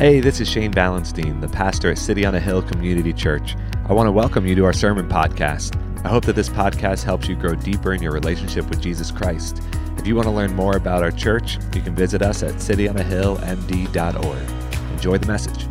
Hey, 0.00 0.20
this 0.20 0.40
is 0.40 0.48
Shane 0.48 0.72
Ballenstein, 0.72 1.42
the 1.42 1.48
pastor 1.48 1.90
at 1.90 1.98
City 1.98 2.24
on 2.24 2.34
a 2.34 2.40
Hill 2.40 2.62
Community 2.62 3.12
Church. 3.12 3.54
I 3.84 3.92
want 3.92 4.06
to 4.06 4.12
welcome 4.12 4.46
you 4.46 4.54
to 4.54 4.64
our 4.64 4.72
sermon 4.72 5.06
podcast. 5.06 5.76
I 6.06 6.08
hope 6.08 6.24
that 6.24 6.36
this 6.36 6.48
podcast 6.48 7.04
helps 7.04 7.28
you 7.28 7.36
grow 7.36 7.54
deeper 7.54 7.92
in 7.92 8.00
your 8.00 8.12
relationship 8.12 8.66
with 8.70 8.80
Jesus 8.80 9.10
Christ. 9.10 9.60
If 9.98 10.06
you 10.06 10.14
want 10.14 10.24
to 10.24 10.30
learn 10.30 10.56
more 10.56 10.74
about 10.74 11.02
our 11.02 11.10
church, 11.10 11.58
you 11.74 11.82
can 11.82 11.94
visit 11.94 12.22
us 12.22 12.42
at 12.42 12.54
cityonahillmd.org. 12.54 14.92
Enjoy 14.92 15.18
the 15.18 15.26
message. 15.26 15.66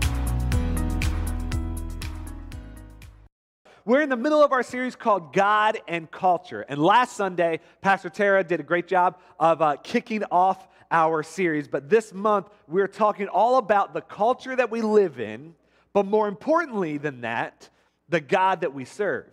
We're 3.83 4.01
in 4.01 4.09
the 4.09 4.15
middle 4.15 4.43
of 4.43 4.51
our 4.51 4.61
series 4.61 4.95
called 4.95 5.33
God 5.33 5.79
and 5.87 6.11
Culture. 6.11 6.63
And 6.69 6.79
last 6.79 7.17
Sunday, 7.17 7.61
Pastor 7.81 8.11
Tara 8.11 8.43
did 8.43 8.59
a 8.59 8.63
great 8.63 8.87
job 8.87 9.17
of 9.39 9.63
uh, 9.63 9.77
kicking 9.77 10.23
off 10.29 10.67
our 10.91 11.23
series. 11.23 11.67
But 11.67 11.89
this 11.89 12.13
month, 12.13 12.47
we're 12.67 12.87
talking 12.87 13.27
all 13.27 13.57
about 13.57 13.93
the 13.93 14.01
culture 14.01 14.55
that 14.55 14.71
we 14.71 14.81
live 14.81 15.19
in, 15.19 15.55
but 15.93 16.05
more 16.05 16.27
importantly 16.27 16.97
than 16.97 17.21
that, 17.21 17.69
the 18.09 18.19
God 18.19 18.61
that 18.61 18.73
we 18.73 18.85
serve. 18.85 19.27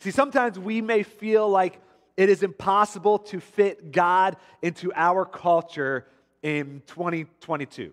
See, 0.00 0.10
sometimes 0.10 0.58
we 0.58 0.80
may 0.80 1.02
feel 1.02 1.48
like 1.48 1.80
it 2.16 2.28
is 2.28 2.42
impossible 2.42 3.18
to 3.20 3.40
fit 3.40 3.92
God 3.92 4.36
into 4.62 4.92
our 4.94 5.24
culture 5.24 6.06
in 6.42 6.82
2022. 6.86 7.92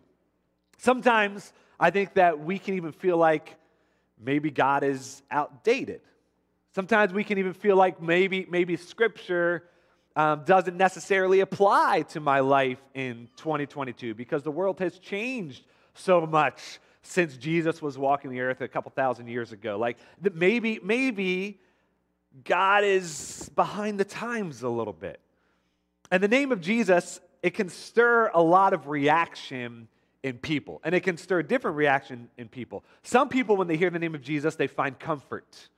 Sometimes 0.77 1.53
I 1.80 1.89
think 1.91 2.14
that 2.16 2.39
we 2.39 2.59
can 2.59 2.75
even 2.75 2.91
feel 2.91 3.17
like 3.17 3.55
maybe 4.20 4.52
God 4.52 4.84
is 4.84 5.22
outdated. 5.30 6.02
Sometimes 6.73 7.14
we 7.14 7.23
can 7.23 7.38
even 7.38 7.53
feel 7.53 7.75
like 7.75 8.02
maybe, 8.02 8.48
maybe 8.50 8.77
scripture 8.77 9.64
um, 10.16 10.44
doesn't 10.45 10.77
necessarily 10.77 11.40
apply 11.40 12.03
to 12.09 12.20
my 12.20 12.40
life 12.40 12.81
in 12.94 13.27
2022 13.38 14.13
because 14.13 14.44
the 14.44 14.52
world 14.52 14.80
has 14.80 14.99
changed 14.99 15.66
so 15.94 16.26
much 16.26 16.80
since 17.02 17.36
Jesus 17.38 17.81
was 17.81 17.97
walking 17.97 18.31
the 18.31 18.41
earth 18.41 18.61
a 18.61 18.67
couple 18.67 18.91
thousand 18.91 19.28
years 19.28 19.52
ago. 19.52 19.78
Like 19.78 19.97
maybe, 20.34 20.80
maybe 20.84 21.59
God 22.44 22.84
is 22.84 23.50
behind 23.56 24.00
the 24.00 24.06
times 24.06 24.64
a 24.64 24.69
little 24.69 24.94
bit. 24.94 25.19
And 26.11 26.22
the 26.22 26.28
name 26.28 26.52
of 26.52 26.61
Jesus, 26.61 27.19
it 27.41 27.52
can 27.52 27.69
stir 27.69 28.31
a 28.34 28.41
lot 28.41 28.73
of 28.73 28.88
reaction 28.88 29.88
in 30.22 30.38
people, 30.38 30.80
and 30.86 30.95
it 30.95 31.02
can 31.02 31.17
stir 31.17 31.39
a 31.39 31.44
different 31.44 31.75
reaction 31.75 32.30
in 32.38 32.47
people. 32.47 32.86
Some 33.02 33.28
people, 33.28 33.58
when 33.58 33.67
they 33.67 33.75
hear 33.75 33.89
the 33.89 34.00
name 34.00 34.16
of 34.16 34.22
Jesus, 34.22 34.56
they 34.56 34.67
find 34.67 34.97
comfort. 34.97 35.69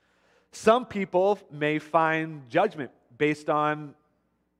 Some 0.51 0.85
people 0.85 1.39
may 1.51 1.79
find 1.79 2.47
judgment 2.47 2.91
based 3.17 3.49
on 3.49 3.95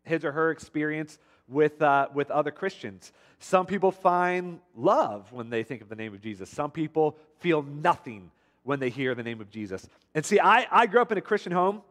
his 0.06 0.24
or 0.24 0.32
her 0.32 0.52
experience 0.52 1.20
with, 1.48 1.82
uh, 1.82 2.08
with 2.14 2.32
other 2.32 2.52
Christians. 2.52 3.12
Some 3.40 3.66
people 3.66 3.92
find 3.92 4.60
love 4.76 5.32
when 5.32 5.50
they 5.50 5.64
think 5.64 5.82
of 5.82 5.90
the 5.90 5.96
name 5.96 6.14
of 6.14 6.22
Jesus. 6.22 6.50
Some 6.50 6.72
people 6.72 7.18
feel 7.40 7.62
nothing 7.62 8.32
when 8.64 8.80
they 8.80 8.90
hear 8.90 9.14
the 9.14 9.24
name 9.24 9.42
of 9.42 9.50
Jesus. 9.50 9.88
And 10.16 10.26
see, 10.26 10.40
I, 10.40 10.66
I 10.72 10.88
grew 10.88 11.02
up 11.02 11.12
in 11.12 11.18
a 11.18 11.22
Christian 11.22 11.52
home, 11.52 11.82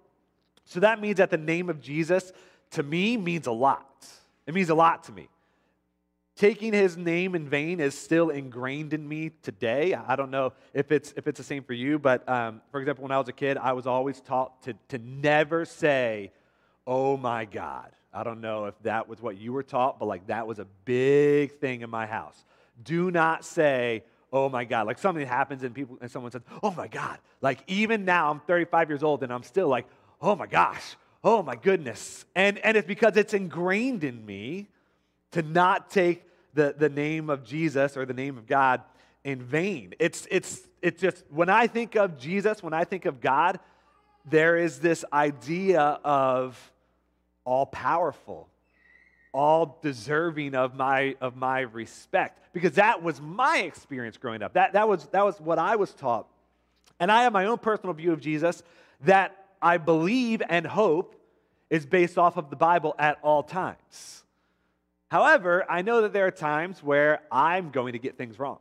so 0.64 0.80
that 0.80 1.00
means 1.00 1.18
that 1.18 1.30
the 1.30 1.36
name 1.36 1.68
of 1.70 1.80
Jesus 1.80 2.32
to 2.72 2.82
me 2.82 3.16
means 3.16 3.46
a 3.46 3.52
lot. 3.52 4.06
It 4.46 4.54
means 4.54 4.70
a 4.70 4.74
lot 4.74 5.04
to 5.04 5.12
me. 5.12 5.28
Taking 6.36 6.72
his 6.72 6.96
name 6.96 7.36
in 7.36 7.48
vain 7.48 7.78
is 7.78 7.96
still 7.96 8.30
ingrained 8.30 8.92
in 8.92 9.08
me 9.08 9.30
today. 9.42 9.94
I 9.94 10.16
don't 10.16 10.32
know 10.32 10.52
if 10.72 10.90
it's, 10.90 11.14
if 11.16 11.28
it's 11.28 11.38
the 11.38 11.44
same 11.44 11.62
for 11.62 11.74
you, 11.74 12.00
but 12.00 12.28
um, 12.28 12.60
for 12.72 12.80
example, 12.80 13.04
when 13.04 13.12
I 13.12 13.18
was 13.18 13.28
a 13.28 13.32
kid, 13.32 13.56
I 13.56 13.72
was 13.72 13.86
always 13.86 14.20
taught 14.20 14.60
to, 14.64 14.74
to 14.88 14.98
never 14.98 15.64
say, 15.64 16.32
oh 16.88 17.16
my 17.16 17.44
God. 17.44 17.92
I 18.14 18.22
don't 18.22 18.40
know 18.40 18.66
if 18.66 18.74
that 18.82 19.08
was 19.08 19.20
what 19.20 19.36
you 19.36 19.52
were 19.52 19.62
taught, 19.62 19.98
but 19.98 20.06
like 20.06 20.28
that 20.28 20.46
was 20.46 20.58
a 20.58 20.66
big 20.84 21.58
thing 21.58 21.82
in 21.82 21.90
my 21.90 22.06
house. 22.06 22.44
Do 22.82 23.10
not 23.10 23.44
say, 23.44 24.04
oh 24.32 24.48
my 24.48 24.64
God. 24.64 24.86
Like 24.86 24.98
something 24.98 25.26
happens 25.26 25.62
and 25.62 25.74
people 25.74 25.98
and 26.00 26.10
someone 26.10 26.30
says, 26.30 26.42
oh 26.62 26.70
my 26.70 26.88
God. 26.88 27.18
Like 27.40 27.60
even 27.66 28.04
now, 28.04 28.30
I'm 28.30 28.40
35 28.40 28.88
years 28.88 29.02
old 29.02 29.22
and 29.22 29.32
I'm 29.32 29.42
still 29.42 29.68
like, 29.68 29.86
oh 30.22 30.36
my 30.36 30.46
gosh, 30.46 30.96
oh 31.22 31.42
my 31.42 31.56
goodness. 31.56 32.24
And 32.34 32.58
and 32.58 32.76
it's 32.76 32.86
because 32.86 33.16
it's 33.16 33.34
ingrained 33.34 34.04
in 34.04 34.24
me 34.24 34.68
to 35.32 35.42
not 35.42 35.90
take 35.90 36.24
the, 36.54 36.74
the 36.76 36.88
name 36.88 37.28
of 37.28 37.44
Jesus 37.44 37.96
or 37.96 38.06
the 38.06 38.14
name 38.14 38.38
of 38.38 38.46
God 38.46 38.82
in 39.24 39.42
vain. 39.42 39.94
It's 39.98 40.26
it's 40.30 40.68
it's 40.82 41.00
just 41.00 41.24
when 41.30 41.48
I 41.48 41.66
think 41.66 41.96
of 41.96 42.18
Jesus, 42.18 42.62
when 42.62 42.72
I 42.72 42.84
think 42.84 43.06
of 43.06 43.20
God, 43.20 43.58
there 44.24 44.56
is 44.56 44.78
this 44.78 45.04
idea 45.12 45.80
of 46.04 46.72
all 47.44 47.66
powerful, 47.66 48.48
all 49.32 49.78
deserving 49.82 50.54
of 50.54 50.74
my, 50.74 51.16
of 51.20 51.36
my 51.36 51.60
respect. 51.60 52.40
Because 52.52 52.74
that 52.74 53.02
was 53.02 53.20
my 53.20 53.58
experience 53.58 54.16
growing 54.16 54.42
up. 54.42 54.54
That, 54.54 54.74
that, 54.74 54.88
was, 54.88 55.06
that 55.08 55.24
was 55.24 55.40
what 55.40 55.58
I 55.58 55.76
was 55.76 55.92
taught. 55.92 56.26
And 57.00 57.10
I 57.10 57.24
have 57.24 57.32
my 57.32 57.46
own 57.46 57.58
personal 57.58 57.92
view 57.94 58.12
of 58.12 58.20
Jesus 58.20 58.62
that 59.02 59.36
I 59.60 59.78
believe 59.78 60.42
and 60.48 60.66
hope 60.66 61.20
is 61.70 61.86
based 61.86 62.18
off 62.18 62.36
of 62.36 62.50
the 62.50 62.56
Bible 62.56 62.94
at 62.98 63.18
all 63.22 63.42
times. 63.42 64.22
However, 65.10 65.64
I 65.68 65.82
know 65.82 66.02
that 66.02 66.12
there 66.12 66.26
are 66.26 66.30
times 66.30 66.82
where 66.82 67.20
I'm 67.30 67.70
going 67.70 67.92
to 67.92 67.98
get 67.98 68.16
things 68.16 68.38
wrong. 68.38 68.58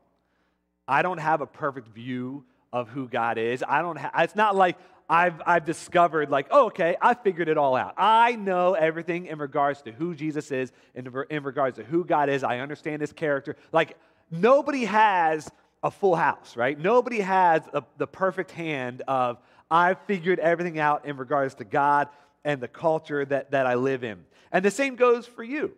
I 0.87 1.01
don't 1.01 1.17
have 1.17 1.41
a 1.41 1.45
perfect 1.45 1.89
view 1.89 2.43
of 2.71 2.89
who 2.89 3.07
God 3.07 3.37
is. 3.37 3.63
I 3.67 3.81
don't 3.81 3.97
ha- 3.97 4.11
it's 4.19 4.35
not 4.35 4.55
like 4.55 4.77
I've, 5.09 5.41
I've 5.45 5.65
discovered, 5.65 6.29
like, 6.29 6.47
oh, 6.51 6.67
okay, 6.67 6.95
I 7.01 7.13
figured 7.13 7.49
it 7.49 7.57
all 7.57 7.75
out. 7.75 7.93
I 7.97 8.35
know 8.35 8.73
everything 8.73 9.25
in 9.27 9.37
regards 9.37 9.81
to 9.83 9.91
who 9.91 10.15
Jesus 10.15 10.51
is, 10.51 10.71
in, 10.95 11.11
in 11.29 11.43
regards 11.43 11.77
to 11.77 11.83
who 11.83 12.05
God 12.05 12.29
is. 12.29 12.43
I 12.43 12.59
understand 12.59 13.01
his 13.01 13.13
character. 13.13 13.55
Like, 13.71 13.97
nobody 14.31 14.85
has 14.85 15.49
a 15.83 15.91
full 15.91 16.15
house, 16.15 16.55
right? 16.55 16.79
Nobody 16.79 17.19
has 17.19 17.61
a, 17.73 17.83
the 17.97 18.07
perfect 18.07 18.51
hand 18.51 19.03
of, 19.07 19.37
I've 19.69 19.99
figured 20.07 20.39
everything 20.39 20.79
out 20.79 21.05
in 21.05 21.17
regards 21.17 21.55
to 21.55 21.63
God 21.65 22.07
and 22.45 22.61
the 22.61 22.67
culture 22.67 23.25
that, 23.25 23.51
that 23.51 23.65
I 23.67 23.75
live 23.75 24.03
in. 24.03 24.23
And 24.51 24.63
the 24.63 24.71
same 24.71 24.95
goes 24.95 25.25
for 25.25 25.43
you. 25.43 25.73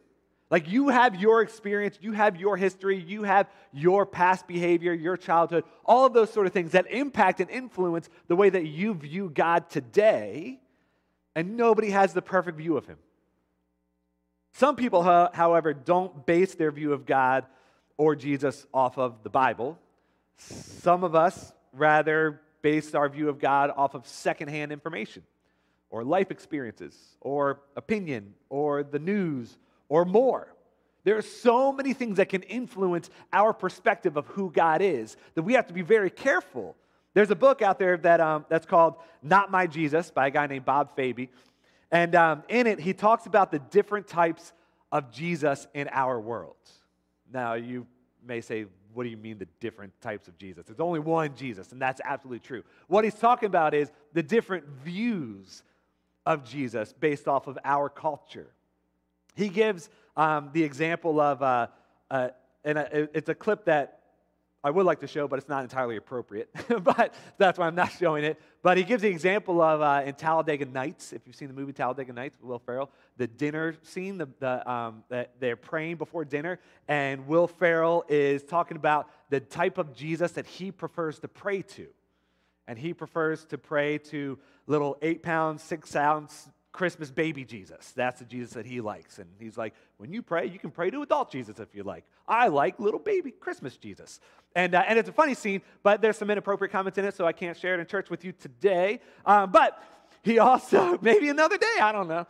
Like 0.56 0.70
you 0.70 0.88
have 0.88 1.16
your 1.16 1.42
experience, 1.42 2.00
you 2.00 2.14
have 2.14 2.38
your 2.38 2.56
history, 2.56 2.98
you 2.98 3.24
have 3.24 3.50
your 3.74 4.06
past 4.06 4.48
behavior, 4.48 4.94
your 4.94 5.18
childhood, 5.18 5.66
all 5.84 6.06
of 6.06 6.14
those 6.14 6.32
sort 6.32 6.48
of 6.48 6.54
things 6.54 6.72
that 6.72 6.90
impact 6.90 7.42
and 7.42 7.50
influence 7.50 8.10
the 8.30 8.38
way 8.38 8.50
that 8.50 8.66
you 8.66 8.94
view 8.94 9.30
God 9.30 9.70
today, 9.70 10.62
and 11.36 11.58
nobody 11.58 11.90
has 11.90 12.14
the 12.14 12.22
perfect 12.22 12.58
view 12.58 12.78
of 12.78 12.86
Him. 12.86 12.98
Some 14.54 14.78
people, 14.78 15.04
however, 15.04 15.74
don't 15.74 16.26
base 16.26 16.56
their 16.56 16.72
view 16.72 16.94
of 16.94 17.06
God 17.06 17.44
or 17.98 18.16
Jesus 18.16 18.66
off 18.74 18.98
of 18.98 19.24
the 19.24 19.30
Bible. 19.30 19.78
Some 20.38 21.04
of 21.04 21.16
us 21.16 21.52
rather 21.74 22.40
base 22.62 22.96
our 22.96 23.10
view 23.10 23.28
of 23.28 23.40
God 23.40 23.74
off 23.76 23.94
of 23.94 24.08
secondhand 24.08 24.72
information 24.72 25.24
or 25.90 26.06
life 26.06 26.32
experiences 26.32 26.96
or 27.20 27.60
opinion 27.76 28.36
or 28.48 28.84
the 28.84 29.00
news 29.00 29.58
or 29.90 30.06
more. 30.06 30.54
There 31.04 31.18
are 31.18 31.22
so 31.22 31.72
many 31.72 31.94
things 31.94 32.18
that 32.18 32.30
can 32.30 32.42
influence 32.44 33.10
our 33.32 33.54
perspective 33.54 34.18
of 34.18 34.26
who 34.28 34.52
God 34.52 34.82
is 34.82 35.18
that 35.36 35.44
we 35.44 35.54
have 35.54 35.68
to 35.68 35.74
be 35.74 35.84
very 35.84 36.10
careful. 36.10 36.76
There's 37.14 37.32
a 37.32 37.36
book 37.36 37.62
out 37.62 37.78
there 37.78 37.96
that, 37.98 38.20
um, 38.20 38.46
that's 38.50 38.66
called 38.66 38.96
Not 39.22 39.52
My 39.52 39.68
Jesus 39.68 40.10
by 40.10 40.28
a 40.28 40.32
guy 40.32 40.48
named 40.48 40.66
Bob 40.66 40.98
Faby. 40.98 41.30
And 41.92 42.16
um, 42.16 42.44
in 42.50 42.66
it, 42.66 42.80
he 42.80 42.94
talks 42.94 43.28
about 43.28 43.52
the 43.52 43.60
different 43.60 44.08
types 44.08 44.52
of 44.92 45.12
Jesus 45.12 45.68
in 45.74 45.88
our 45.92 46.20
world. 46.20 46.56
Now, 47.32 47.54
you 47.54 47.86
may 48.26 48.42
say, 48.42 48.66
what 48.94 49.04
do 49.04 49.10
you 49.10 49.18
mean 49.18 49.38
the 49.38 49.48
different 49.60 49.94
types 50.02 50.28
of 50.28 50.38
Jesus? 50.38 50.66
There's 50.66 50.80
only 50.80 51.00
one 51.00 51.36
Jesus, 51.36 51.72
and 51.72 51.82
that's 51.82 52.02
absolutely 52.04 52.40
true. 52.40 52.64
What 52.88 53.04
he's 53.04 53.14
talking 53.14 53.48
about 53.48 53.74
is 53.74 53.92
the 54.14 54.24
different 54.24 54.66
views 54.84 55.64
of 56.26 56.44
Jesus 56.44 56.94
based 56.94 57.28
off 57.28 57.48
of 57.48 57.58
our 57.64 57.90
culture. 57.90 58.48
He 59.36 59.50
gives 59.50 59.90
um, 60.18 60.50
the 60.54 60.64
example 60.64 61.20
of, 61.20 61.42
uh, 61.42 61.68
uh, 62.10 62.30
and 62.64 62.78
it's 63.14 63.30
a 63.30 63.36
clip 63.36 63.66
that 63.66 64.00
I 64.66 64.72
would 64.72 64.88
like 64.88 65.02
to 65.02 65.08
show, 65.08 65.28
but 65.28 65.38
it's 65.38 65.48
not 65.48 65.62
entirely 65.62 65.96
appropriate. 65.96 66.50
but 66.82 67.14
that's 67.38 67.60
why 67.60 67.68
I'm 67.68 67.76
not 67.76 67.92
showing 67.92 68.24
it. 68.24 68.42
But 68.64 68.78
he 68.78 68.84
gives 68.84 69.04
the 69.04 69.10
example 69.10 69.62
of 69.62 69.80
uh, 69.80 70.02
in 70.04 70.16
Talladega 70.16 70.66
Nights, 70.66 71.14
if 71.14 71.22
you've 71.28 71.36
seen 71.36 71.50
the 71.50 71.54
movie 71.54 71.72
Talladega 71.72 72.12
Nights 72.12 72.36
with 72.42 72.50
Will 72.50 72.58
Ferrell, 72.58 72.90
the 73.18 73.28
dinner 73.28 73.76
scene, 73.84 74.18
the, 74.18 74.28
the, 74.40 74.68
um, 74.70 75.04
that 75.10 75.34
they're 75.40 75.56
praying 75.56 75.98
before 75.98 76.26
dinner, 76.26 76.60
and 76.88 77.28
Will 77.28 77.46
Ferrell 77.46 78.06
is 78.10 78.42
talking 78.42 78.76
about 78.76 79.08
the 79.30 79.40
type 79.40 79.78
of 79.78 79.94
Jesus 79.94 80.32
that 80.32 80.48
he 80.48 80.72
prefers 80.72 81.20
to 81.20 81.28
pray 81.28 81.62
to. 81.62 81.86
And 82.68 82.80
he 82.80 82.96
prefers 82.96 83.46
to 83.46 83.60
pray 83.60 84.00
to 84.00 84.40
little 84.66 84.98
eight 85.04 85.22
pound, 85.22 85.62
six 85.62 85.96
ounce 85.96 86.50
Christmas 86.76 87.10
baby 87.10 87.46
Jesus. 87.46 87.94
That's 87.96 88.20
the 88.20 88.26
Jesus 88.26 88.52
that 88.52 88.66
he 88.66 88.82
likes. 88.82 89.18
And 89.18 89.30
he's 89.40 89.58
like, 89.58 89.74
when 89.96 90.12
you 90.12 90.22
pray, 90.22 90.46
you 90.46 90.60
can 90.60 90.72
pray 90.72 90.90
to 90.90 91.04
adult 91.04 91.32
Jesus 91.32 91.58
if 91.58 91.74
you 91.74 91.84
like. 91.84 92.04
I 92.28 92.50
like 92.50 92.82
little 92.82 93.00
baby 93.00 93.32
Christmas 93.32 93.78
Jesus. 93.78 94.20
And, 94.56 94.76
uh, 94.76 94.84
and 94.86 95.00
it's 95.00 95.08
a 95.08 95.14
funny 95.14 95.36
scene, 95.36 95.62
but 95.84 96.02
there's 96.02 96.18
some 96.18 96.30
inappropriate 96.30 96.74
comments 96.74 96.98
in 96.98 97.06
it, 97.06 97.16
so 97.16 97.26
I 97.26 97.32
can't 97.32 97.58
share 97.58 97.76
it 97.76 97.80
in 97.80 97.86
church 97.86 98.10
with 98.10 98.26
you 98.26 98.34
today. 98.34 99.00
Um, 99.26 99.52
but 99.52 99.82
he 100.22 100.38
also, 100.38 101.00
maybe 101.02 101.30
another 101.30 101.58
day, 101.58 101.78
I 101.82 101.94
don't 101.94 102.10
know. 102.10 102.28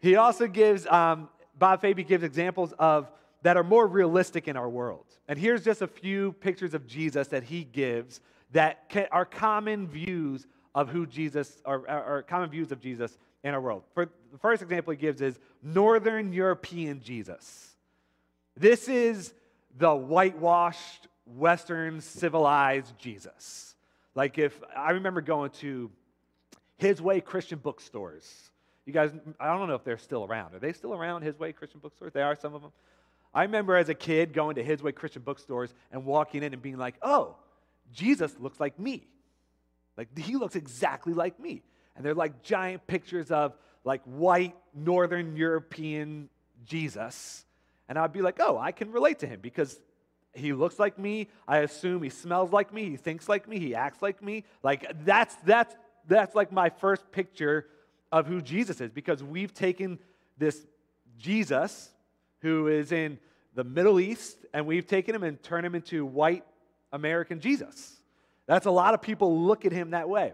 He 0.00 0.16
also 0.16 0.48
gives, 0.48 0.88
um, 0.88 1.28
Bob 1.56 1.80
Faby 1.80 2.04
gives 2.04 2.24
examples 2.24 2.74
of 2.80 3.12
that 3.42 3.56
are 3.56 3.62
more 3.62 3.86
realistic 3.86 4.48
in 4.48 4.56
our 4.56 4.68
world. 4.68 5.06
And 5.28 5.38
here's 5.38 5.62
just 5.62 5.82
a 5.82 5.86
few 5.86 6.32
pictures 6.32 6.74
of 6.74 6.84
Jesus 6.88 7.28
that 7.28 7.44
he 7.44 7.62
gives 7.62 8.20
that 8.50 8.88
can, 8.88 9.06
are 9.12 9.24
common 9.24 9.86
views 9.86 10.48
of 10.74 10.88
who 10.88 11.06
Jesus, 11.06 11.62
or, 11.64 11.88
or 11.88 12.24
common 12.26 12.50
views 12.50 12.72
of 12.72 12.80
Jesus 12.80 13.18
in 13.44 13.54
our 13.54 13.60
world. 13.60 13.84
For 13.92 14.06
the 14.32 14.38
first 14.38 14.62
example 14.62 14.90
he 14.92 14.96
gives 14.96 15.20
is 15.20 15.38
Northern 15.62 16.32
European 16.32 17.00
Jesus. 17.00 17.70
This 18.56 18.88
is 18.88 19.32
the 19.76 19.94
whitewashed, 19.94 21.06
Western, 21.26 22.00
civilized 22.00 22.98
Jesus. 22.98 23.76
Like 24.14 24.38
if 24.38 24.58
I 24.74 24.92
remember 24.92 25.20
going 25.20 25.50
to 25.60 25.90
His 26.78 27.00
Way 27.00 27.20
Christian 27.20 27.58
bookstores. 27.58 28.50
You 28.86 28.92
guys, 28.92 29.12
I 29.40 29.56
don't 29.56 29.68
know 29.68 29.74
if 29.74 29.84
they're 29.84 29.98
still 29.98 30.24
around. 30.24 30.54
Are 30.54 30.58
they 30.58 30.72
still 30.72 30.94
around, 30.94 31.22
His 31.22 31.38
Way 31.38 31.52
Christian 31.52 31.80
bookstores? 31.80 32.12
They 32.12 32.22
are, 32.22 32.36
some 32.36 32.54
of 32.54 32.62
them. 32.62 32.72
I 33.32 33.42
remember 33.42 33.76
as 33.76 33.88
a 33.88 33.94
kid 33.94 34.32
going 34.32 34.56
to 34.56 34.62
His 34.62 34.82
Way 34.82 34.92
Christian 34.92 35.22
bookstores 35.22 35.74
and 35.90 36.04
walking 36.04 36.42
in 36.42 36.52
and 36.52 36.62
being 36.62 36.76
like, 36.76 36.94
oh, 37.02 37.36
Jesus 37.92 38.34
looks 38.38 38.60
like 38.60 38.78
me. 38.78 39.06
Like, 39.96 40.16
he 40.18 40.36
looks 40.36 40.56
exactly 40.56 41.14
like 41.14 41.40
me. 41.40 41.62
And 41.96 42.04
they're 42.04 42.14
like 42.14 42.42
giant 42.42 42.86
pictures 42.86 43.30
of 43.30 43.56
like 43.84 44.02
white 44.04 44.56
Northern 44.74 45.36
European 45.36 46.28
Jesus. 46.64 47.44
And 47.88 47.98
I'd 47.98 48.12
be 48.12 48.22
like, 48.22 48.38
oh, 48.40 48.58
I 48.58 48.72
can 48.72 48.90
relate 48.90 49.20
to 49.20 49.26
him 49.26 49.40
because 49.40 49.78
he 50.34 50.52
looks 50.52 50.78
like 50.78 50.98
me. 50.98 51.28
I 51.46 51.58
assume 51.58 52.02
he 52.02 52.10
smells 52.10 52.50
like 52.50 52.72
me. 52.72 52.90
He 52.90 52.96
thinks 52.96 53.28
like 53.28 53.48
me. 53.48 53.58
He 53.58 53.74
acts 53.74 54.02
like 54.02 54.22
me. 54.22 54.44
Like, 54.62 54.90
that's, 55.04 55.34
that's, 55.44 55.74
that's 56.08 56.34
like 56.34 56.50
my 56.50 56.70
first 56.70 57.10
picture 57.12 57.66
of 58.10 58.26
who 58.26 58.40
Jesus 58.40 58.80
is 58.80 58.90
because 58.90 59.22
we've 59.22 59.52
taken 59.52 59.98
this 60.38 60.66
Jesus 61.18 61.90
who 62.40 62.68
is 62.68 62.92
in 62.92 63.18
the 63.54 63.64
Middle 63.64 64.00
East 64.00 64.36
and 64.52 64.66
we've 64.66 64.86
taken 64.86 65.14
him 65.14 65.22
and 65.22 65.42
turned 65.42 65.64
him 65.64 65.74
into 65.74 66.04
white 66.04 66.44
American 66.92 67.40
Jesus. 67.40 68.00
That's 68.46 68.66
a 68.66 68.70
lot 68.70 68.94
of 68.94 69.02
people 69.02 69.40
look 69.40 69.64
at 69.64 69.72
him 69.72 69.90
that 69.90 70.08
way. 70.08 70.32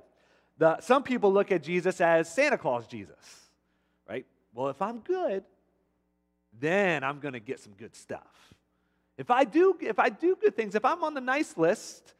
The, 0.60 0.78
some 0.82 1.02
people 1.02 1.32
look 1.32 1.50
at 1.52 1.62
Jesus 1.62 2.02
as 2.02 2.30
Santa 2.30 2.58
Claus 2.58 2.86
Jesus, 2.86 3.16
right? 4.06 4.26
Well, 4.52 4.68
if 4.68 4.82
I'm 4.82 4.98
good, 4.98 5.42
then 6.60 7.02
I'm 7.02 7.18
going 7.18 7.32
to 7.32 7.40
get 7.40 7.60
some 7.60 7.72
good 7.72 7.96
stuff. 7.96 8.52
If 9.16 9.30
I 9.30 9.44
do 9.44 9.74
if 9.80 9.98
I 9.98 10.10
do 10.10 10.36
good 10.36 10.54
things, 10.54 10.74
if 10.74 10.84
I'm 10.84 11.02
on 11.02 11.14
the 11.14 11.20
nice 11.22 11.56
list, 11.56 12.12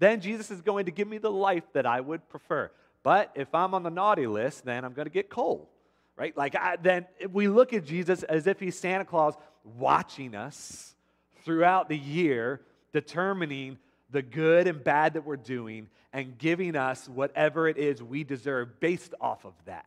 then 0.00 0.20
Jesus 0.20 0.50
is 0.50 0.60
going 0.60 0.86
to 0.86 0.90
give 0.90 1.06
me 1.06 1.18
the 1.18 1.30
life 1.30 1.62
that 1.72 1.86
I 1.86 2.00
would 2.00 2.28
prefer. 2.28 2.68
But 3.04 3.30
if 3.36 3.54
I'm 3.54 3.74
on 3.74 3.84
the 3.84 3.90
naughty 3.90 4.26
list, 4.26 4.64
then 4.64 4.84
I'm 4.84 4.92
going 4.92 5.06
to 5.06 5.12
get 5.12 5.30
coal. 5.30 5.70
Right? 6.16 6.36
Like 6.36 6.56
I, 6.56 6.74
then 6.74 7.06
we 7.30 7.46
look 7.46 7.72
at 7.72 7.84
Jesus 7.84 8.24
as 8.24 8.48
if 8.48 8.58
he's 8.58 8.76
Santa 8.76 9.04
Claus 9.04 9.34
watching 9.78 10.34
us 10.34 10.96
throughout 11.44 11.88
the 11.88 11.98
year 11.98 12.60
determining 12.92 13.78
the 14.10 14.22
good 14.22 14.66
and 14.66 14.82
bad 14.82 15.14
that 15.14 15.24
we're 15.24 15.36
doing 15.36 15.88
and 16.12 16.38
giving 16.38 16.76
us 16.76 17.08
whatever 17.08 17.68
it 17.68 17.76
is 17.76 18.02
we 18.02 18.24
deserve 18.24 18.80
based 18.80 19.14
off 19.20 19.44
of 19.44 19.54
that. 19.64 19.86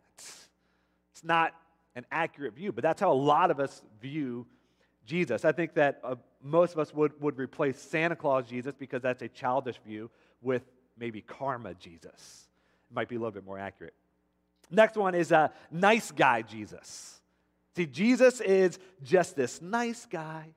It's 1.12 1.24
not 1.24 1.54
an 1.94 2.04
accurate 2.12 2.54
view, 2.54 2.72
but 2.72 2.82
that's 2.82 3.00
how 3.00 3.12
a 3.12 3.14
lot 3.14 3.50
of 3.50 3.60
us 3.60 3.82
view 4.00 4.46
Jesus. 5.06 5.44
I 5.44 5.52
think 5.52 5.74
that 5.74 6.00
uh, 6.04 6.16
most 6.42 6.74
of 6.74 6.78
us 6.78 6.92
would, 6.94 7.18
would 7.20 7.38
replace 7.38 7.80
Santa 7.80 8.14
Claus 8.14 8.46
Jesus 8.46 8.74
because 8.78 9.02
that's 9.02 9.22
a 9.22 9.28
childish 9.28 9.78
view 9.86 10.10
with 10.42 10.62
maybe 10.98 11.22
karma 11.22 11.74
Jesus. 11.74 12.48
It 12.90 12.94
might 12.94 13.08
be 13.08 13.16
a 13.16 13.18
little 13.18 13.32
bit 13.32 13.44
more 13.44 13.58
accurate. 13.58 13.94
Next 14.70 14.96
one 14.96 15.14
is 15.14 15.32
a 15.32 15.38
uh, 15.38 15.48
nice 15.70 16.10
guy 16.10 16.42
Jesus. 16.42 17.20
See, 17.74 17.86
Jesus 17.86 18.40
is 18.40 18.78
just 19.02 19.34
this 19.34 19.62
nice 19.62 20.06
guy 20.06 20.54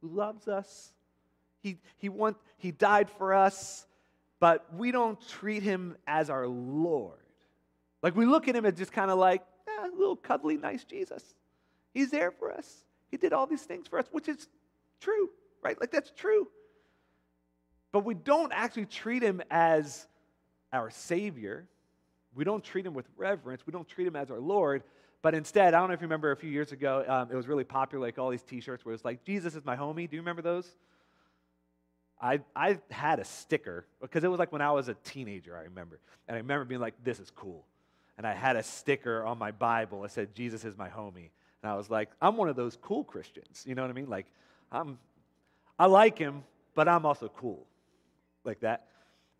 who 0.00 0.08
loves 0.08 0.46
us. 0.46 0.92
He, 1.62 1.78
he, 1.98 2.08
want, 2.08 2.36
he 2.58 2.70
died 2.70 3.10
for 3.10 3.34
us, 3.34 3.86
but 4.38 4.66
we 4.74 4.92
don't 4.92 5.18
treat 5.28 5.62
him 5.62 5.96
as 6.06 6.30
our 6.30 6.46
Lord. 6.46 7.18
Like 8.02 8.16
we 8.16 8.26
look 8.26 8.48
at 8.48 8.56
him 8.56 8.64
as 8.64 8.74
just 8.74 8.92
kind 8.92 9.10
of 9.10 9.18
like, 9.18 9.42
eh, 9.68 9.88
a 9.88 9.96
little 9.96 10.16
cuddly, 10.16 10.56
nice 10.56 10.84
Jesus. 10.84 11.22
He's 11.92 12.10
there 12.10 12.30
for 12.30 12.52
us. 12.52 12.84
He 13.10 13.16
did 13.16 13.32
all 13.32 13.46
these 13.46 13.62
things 13.62 13.88
for 13.88 13.98
us, 13.98 14.06
which 14.12 14.28
is 14.28 14.48
true, 15.00 15.30
right? 15.62 15.78
Like 15.78 15.90
that's 15.90 16.10
true. 16.16 16.48
But 17.92 18.04
we 18.04 18.14
don't 18.14 18.52
actually 18.52 18.86
treat 18.86 19.22
him 19.22 19.42
as 19.50 20.06
our 20.72 20.90
Savior. 20.90 21.66
We 22.34 22.44
don't 22.44 22.62
treat 22.62 22.86
him 22.86 22.94
with 22.94 23.06
reverence. 23.16 23.66
We 23.66 23.72
don't 23.72 23.88
treat 23.88 24.06
him 24.06 24.14
as 24.14 24.30
our 24.30 24.38
Lord. 24.38 24.84
But 25.22 25.34
instead, 25.34 25.74
I 25.74 25.80
don't 25.80 25.88
know 25.88 25.94
if 25.94 26.00
you 26.00 26.06
remember 26.06 26.30
a 26.30 26.36
few 26.36 26.50
years 26.50 26.72
ago, 26.72 27.04
um, 27.06 27.28
it 27.30 27.34
was 27.34 27.46
really 27.46 27.64
popular, 27.64 28.06
like 28.06 28.18
all 28.18 28.30
these 28.30 28.42
t 28.42 28.60
shirts 28.60 28.84
where 28.84 28.94
it's 28.94 29.04
like, 29.04 29.24
Jesus 29.24 29.54
is 29.54 29.64
my 29.64 29.76
homie. 29.76 30.08
Do 30.08 30.16
you 30.16 30.22
remember 30.22 30.40
those? 30.40 30.76
I, 32.20 32.40
I 32.54 32.78
had 32.90 33.18
a 33.18 33.24
sticker 33.24 33.86
because 34.00 34.24
it 34.24 34.28
was 34.28 34.38
like 34.38 34.52
when 34.52 34.60
I 34.60 34.72
was 34.72 34.88
a 34.88 34.94
teenager, 34.94 35.56
I 35.56 35.62
remember. 35.62 35.98
And 36.28 36.34
I 36.36 36.38
remember 36.38 36.64
being 36.64 36.80
like, 36.80 36.94
this 37.02 37.18
is 37.18 37.30
cool. 37.30 37.64
And 38.18 38.26
I 38.26 38.34
had 38.34 38.56
a 38.56 38.62
sticker 38.62 39.24
on 39.24 39.38
my 39.38 39.50
Bible 39.50 40.02
that 40.02 40.10
said, 40.10 40.34
Jesus 40.34 40.64
is 40.64 40.76
my 40.76 40.88
homie. 40.88 41.30
And 41.62 41.72
I 41.72 41.74
was 41.76 41.88
like, 41.88 42.10
I'm 42.20 42.36
one 42.36 42.48
of 42.48 42.56
those 42.56 42.76
cool 42.80 43.04
Christians. 43.04 43.64
You 43.66 43.74
know 43.74 43.82
what 43.82 43.90
I 43.90 43.94
mean? 43.94 44.10
Like, 44.10 44.26
I'm, 44.70 44.98
I 45.78 45.86
like 45.86 46.18
him, 46.18 46.44
but 46.74 46.88
I'm 46.88 47.06
also 47.06 47.28
cool. 47.34 47.66
Like 48.44 48.60
that. 48.60 48.86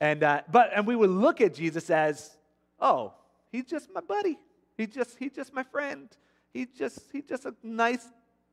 And, 0.00 0.22
uh, 0.22 0.42
but, 0.50 0.70
and 0.74 0.86
we 0.86 0.96
would 0.96 1.10
look 1.10 1.42
at 1.42 1.54
Jesus 1.54 1.90
as, 1.90 2.36
oh, 2.80 3.12
he's 3.52 3.66
just 3.66 3.88
my 3.94 4.00
buddy. 4.00 4.38
He's 4.78 4.88
just, 4.88 5.18
he's 5.18 5.32
just 5.32 5.52
my 5.52 5.62
friend. 5.62 6.08
He's 6.54 6.68
just, 6.76 7.00
he's 7.12 7.24
just 7.24 7.44
a 7.44 7.54
nice, 7.62 8.06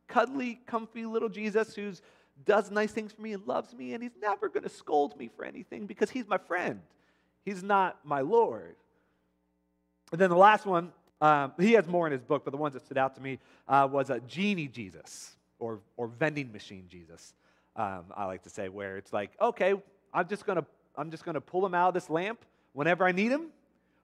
cuddly, 0.08 0.60
comfy 0.66 1.06
little 1.06 1.30
Jesus 1.30 1.74
who's 1.74 2.02
does 2.46 2.72
nice 2.72 2.92
things 2.92 3.12
for 3.12 3.22
me 3.22 3.34
and 3.34 3.46
loves 3.46 3.74
me, 3.74 3.94
and 3.94 4.04
he's 4.04 4.16
never 4.22 4.50
going 4.50 4.64
to 4.64 4.70
scold 4.70 5.18
me 5.18 5.30
for 5.36 5.44
anything 5.46 5.86
because 5.86 6.10
he's 6.10 6.28
my 6.28 6.38
friend. 6.38 6.82
He's 7.44 7.64
not 7.64 8.00
my 8.04 8.22
Lord. 8.22 8.76
And 10.12 10.22
then 10.22 10.30
the 10.30 10.38
last 10.38 10.66
one 10.66 10.92
um, 11.20 11.54
he 11.60 11.74
has 11.74 11.88
more 11.88 12.06
in 12.06 12.12
his 12.12 12.22
book, 12.22 12.44
but 12.46 12.52
the 12.52 12.58
ones 12.58 12.74
that 12.74 12.86
stood 12.86 12.98
out 12.98 13.16
to 13.16 13.22
me 13.22 13.40
uh, 13.68 13.88
was 13.92 14.10
a 14.10 14.20
genie 14.22 14.68
Jesus 14.68 15.36
or, 15.60 15.80
or 15.96 16.08
vending 16.08 16.52
machine 16.52 16.86
Jesus. 16.88 17.34
Um, 17.76 18.06
I 18.16 18.26
like 18.26 18.44
to 18.44 18.50
say, 18.50 18.70
where 18.70 18.98
it's 18.98 19.14
like, 19.14 19.32
okay, 19.42 19.74
I'm 20.14 20.28
just 20.28 20.46
gonna 20.46 20.66
I'm 20.96 21.12
just 21.12 21.24
gonna 21.24 21.42
pull 21.42 21.66
him 21.66 21.74
out 21.74 21.90
of 21.90 21.94
this 21.94 22.10
lamp 22.10 22.44
whenever 22.74 23.06
I 23.06 23.12
need 23.12 23.32
him. 23.32 23.48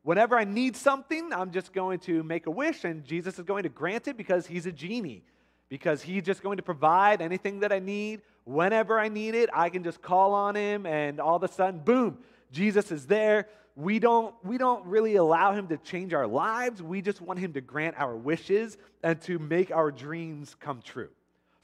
Whenever 0.04 0.38
I 0.38 0.44
need 0.44 0.76
something, 0.76 1.32
I'm 1.32 1.52
just 1.52 1.72
going 1.72 2.00
to 2.00 2.24
make 2.24 2.46
a 2.46 2.52
wish, 2.52 2.84
and 2.84 3.06
Jesus 3.06 3.40
is 3.40 3.46
going 3.46 3.64
to 3.64 3.70
grant 3.70 4.08
it 4.10 4.18
because 4.18 4.46
he's 4.46 4.66
a 4.66 4.72
genie, 4.72 5.24
because 5.74 6.04
he's 6.04 6.22
just 6.22 6.44
going 6.44 6.58
to 6.58 6.64
provide 6.64 7.20
anything 7.20 7.62
that 7.62 7.72
I 7.72 7.80
need 7.80 8.22
whenever 8.46 9.00
I 9.00 9.10
need 9.10 9.34
it. 9.34 9.50
I 9.52 9.70
can 9.70 9.84
just 9.84 10.04
call 10.04 10.36
on 10.36 10.54
him, 10.56 10.86
and 10.86 11.20
all 11.20 11.38
of 11.38 11.42
a 11.42 11.48
sudden, 11.48 11.80
boom, 11.80 12.20
Jesus 12.52 12.92
is 12.92 13.08
there 13.08 13.48
we 13.76 13.98
don't, 14.00 14.36
we 14.44 14.58
don't 14.58 14.86
really 14.86 15.16
allow 15.16 15.54
him 15.54 15.68
to 15.70 15.78
change 15.78 16.14
our 16.14 16.28
lives. 16.28 16.82
We 16.82 17.02
just 17.02 17.22
want 17.22 17.40
him 17.40 17.54
to 17.54 17.62
grant 17.62 17.96
our 17.98 18.16
wishes 18.16 18.78
and 19.02 19.20
to 19.22 19.40
make 19.40 19.72
our 19.72 19.92
dreams 19.92 20.56
come 20.60 20.82
true. 20.84 21.10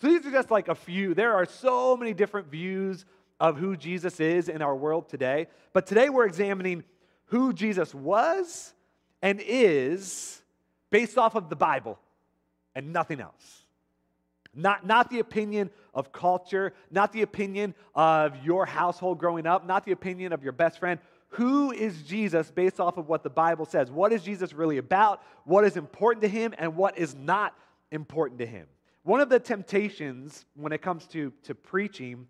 So 0.01 0.07
these 0.07 0.25
are 0.25 0.31
just 0.31 0.49
like 0.49 0.69
a 0.69 0.75
few. 0.75 1.13
There 1.13 1.35
are 1.35 1.45
so 1.45 1.95
many 1.95 2.13
different 2.13 2.47
views 2.47 3.05
of 3.39 3.57
who 3.57 3.77
Jesus 3.77 4.19
is 4.19 4.49
in 4.49 4.61
our 4.61 4.75
world 4.75 5.07
today. 5.07 5.47
But 5.71 5.85
today 5.85 6.09
we're 6.09 6.25
examining 6.25 6.83
who 7.25 7.53
Jesus 7.53 7.93
was 7.93 8.73
and 9.21 9.39
is 9.45 10.41
based 10.89 11.17
off 11.17 11.35
of 11.35 11.49
the 11.49 11.55
Bible 11.55 11.99
and 12.73 12.91
nothing 12.91 13.21
else. 13.21 13.65
Not, 14.59 14.85
not 14.85 15.09
the 15.09 15.19
opinion 15.19 15.69
of 15.93 16.11
culture, 16.11 16.73
not 16.91 17.13
the 17.13 17.21
opinion 17.21 17.73
of 17.95 18.43
your 18.43 18.65
household 18.65 19.17
growing 19.17 19.47
up, 19.47 19.65
not 19.65 19.85
the 19.85 19.91
opinion 19.91 20.33
of 20.33 20.43
your 20.43 20.51
best 20.51 20.79
friend 20.79 20.99
who 21.29 21.71
is 21.71 22.01
Jesus 22.03 22.49
based 22.49 22.79
off 22.79 22.97
of 22.97 23.07
what 23.07 23.23
the 23.23 23.29
Bible 23.29 23.65
says? 23.65 23.91
What 23.91 24.11
is 24.11 24.23
Jesus 24.23 24.53
really 24.53 24.77
about? 24.77 25.21
What 25.45 25.63
is 25.63 25.77
important 25.77 26.23
to 26.23 26.27
him 26.27 26.53
and 26.57 26.75
what 26.75 26.97
is 26.97 27.15
not 27.15 27.55
important 27.91 28.39
to 28.39 28.47
him? 28.47 28.65
One 29.03 29.21
of 29.21 29.29
the 29.29 29.39
temptations 29.39 30.45
when 30.55 30.71
it 30.71 30.81
comes 30.81 31.05
to, 31.07 31.31
to 31.43 31.53
preaching 31.53 32.27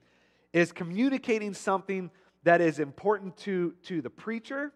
is 0.52 0.72
communicating 0.72 1.54
something 1.54 2.12
that 2.44 2.62
is 2.62 2.80
important 2.80 3.38
to, 3.38 3.74
to 3.84 4.02
the 4.02 4.10
preacher, 4.10 4.74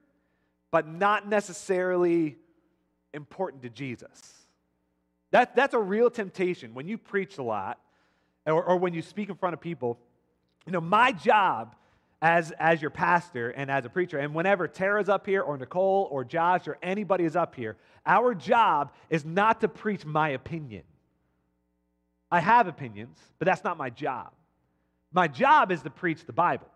but 0.72 0.88
not 0.88 1.28
necessarily 1.28 2.38
important 3.14 3.62
to 3.64 3.70
Jesus. 3.70 4.43
That, 5.34 5.56
that's 5.56 5.74
a 5.74 5.80
real 5.80 6.12
temptation 6.12 6.76
when 6.76 6.88
you 6.88 7.00
preach 7.00 7.40
a 7.40 7.44
lot 7.44 7.80
or, 8.46 8.64
or 8.64 8.78
when 8.78 8.94
you 8.94 9.02
speak 9.02 9.30
in 9.30 9.36
front 9.36 9.56
of 9.56 9.60
people. 9.60 9.98
You 10.68 10.72
know, 10.72 10.80
my 10.80 11.12
job 11.12 11.76
as, 12.22 12.52
as 12.60 12.80
your 12.82 12.92
pastor 12.92 13.50
and 13.50 13.72
as 13.72 13.84
a 13.84 13.90
preacher. 13.90 14.20
And 14.20 14.36
whenever 14.36 14.68
Tara's 14.68 15.10
up 15.10 15.26
here, 15.26 15.42
or 15.42 15.58
Nicole, 15.58 16.08
or 16.12 16.24
Josh, 16.24 16.68
or 16.68 16.78
anybody 16.84 17.26
is 17.26 17.36
up 17.36 17.56
here, 17.56 17.78
our 18.06 18.36
job 18.36 18.94
is 19.10 19.26
not 19.26 19.60
to 19.62 19.68
preach 19.68 20.06
my 20.06 20.30
opinion. 20.30 20.84
I 22.32 22.40
have 22.40 22.68
opinions, 22.68 23.18
but 23.40 23.48
that's 23.48 23.64
not 23.64 23.76
my 23.76 23.90
job. 23.90 24.32
My 25.12 25.28
job 25.28 25.72
is 25.72 25.82
to 25.82 25.90
preach 25.90 26.26
the 26.26 26.34
Bible. 26.34 26.68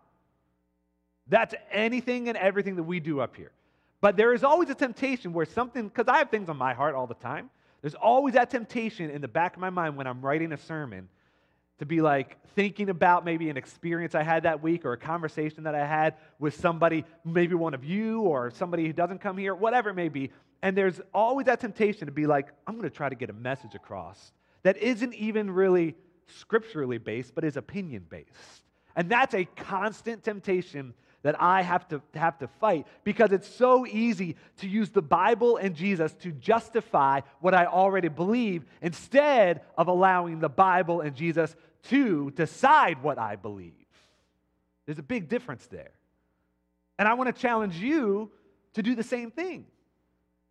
That's 1.28 1.54
anything 1.70 2.28
and 2.28 2.36
everything 2.36 2.74
that 2.74 2.82
we 2.82 2.98
do 2.98 3.20
up 3.20 3.36
here. 3.36 3.52
But 4.00 4.16
there 4.16 4.34
is 4.34 4.42
always 4.42 4.68
a 4.68 4.74
temptation 4.74 5.32
where 5.32 5.46
something, 5.46 5.86
because 5.86 6.08
I 6.08 6.18
have 6.18 6.30
things 6.30 6.48
on 6.48 6.56
my 6.56 6.74
heart 6.74 6.96
all 6.96 7.06
the 7.06 7.14
time, 7.14 7.50
there's 7.80 7.94
always 7.94 8.34
that 8.34 8.50
temptation 8.50 9.10
in 9.10 9.20
the 9.20 9.28
back 9.28 9.54
of 9.54 9.60
my 9.60 9.70
mind 9.70 9.96
when 9.96 10.06
I'm 10.06 10.20
writing 10.20 10.52
a 10.52 10.56
sermon 10.56 11.08
to 11.78 11.86
be 11.86 12.00
like 12.00 12.36
thinking 12.54 12.88
about 12.88 13.24
maybe 13.24 13.50
an 13.50 13.56
experience 13.56 14.14
I 14.14 14.24
had 14.24 14.42
that 14.42 14.62
week 14.62 14.84
or 14.84 14.92
a 14.92 14.96
conversation 14.96 15.64
that 15.64 15.74
I 15.74 15.86
had 15.86 16.14
with 16.38 16.58
somebody, 16.58 17.04
maybe 17.24 17.54
one 17.54 17.74
of 17.74 17.84
you 17.84 18.22
or 18.22 18.50
somebody 18.50 18.86
who 18.86 18.92
doesn't 18.92 19.20
come 19.20 19.38
here, 19.38 19.54
whatever 19.54 19.90
it 19.90 19.94
may 19.94 20.08
be. 20.08 20.32
And 20.62 20.76
there's 20.76 21.00
always 21.14 21.46
that 21.46 21.60
temptation 21.60 22.06
to 22.06 22.12
be 22.12 22.26
like, 22.26 22.48
I'm 22.66 22.74
going 22.74 22.88
to 22.88 22.94
try 22.94 23.08
to 23.08 23.14
get 23.14 23.30
a 23.30 23.34
message 23.34 23.76
across 23.76 24.32
that 24.64 24.76
isn't 24.78 25.14
even 25.14 25.50
really 25.52 25.94
scripturally 26.26 26.98
based, 26.98 27.34
but 27.34 27.44
is 27.44 27.56
opinion 27.56 28.06
based. 28.08 28.64
And 28.96 29.08
that's 29.08 29.34
a 29.34 29.44
constant 29.44 30.24
temptation 30.24 30.94
that 31.22 31.40
I 31.40 31.62
have 31.62 31.88
to 31.88 32.00
have 32.14 32.38
to 32.38 32.48
fight 32.60 32.86
because 33.04 33.32
it's 33.32 33.48
so 33.48 33.86
easy 33.86 34.36
to 34.58 34.68
use 34.68 34.90
the 34.90 35.02
Bible 35.02 35.56
and 35.56 35.74
Jesus 35.74 36.12
to 36.22 36.30
justify 36.32 37.20
what 37.40 37.54
I 37.54 37.66
already 37.66 38.08
believe 38.08 38.64
instead 38.80 39.62
of 39.76 39.88
allowing 39.88 40.38
the 40.38 40.48
Bible 40.48 41.00
and 41.00 41.16
Jesus 41.16 41.54
to 41.84 42.30
decide 42.32 43.02
what 43.02 43.18
I 43.18 43.36
believe. 43.36 43.72
There's 44.86 44.98
a 44.98 45.02
big 45.02 45.28
difference 45.28 45.66
there. 45.66 45.90
And 46.98 47.06
I 47.08 47.14
want 47.14 47.34
to 47.34 47.40
challenge 47.40 47.76
you 47.76 48.30
to 48.74 48.82
do 48.82 48.94
the 48.94 49.02
same 49.02 49.30
thing. 49.30 49.66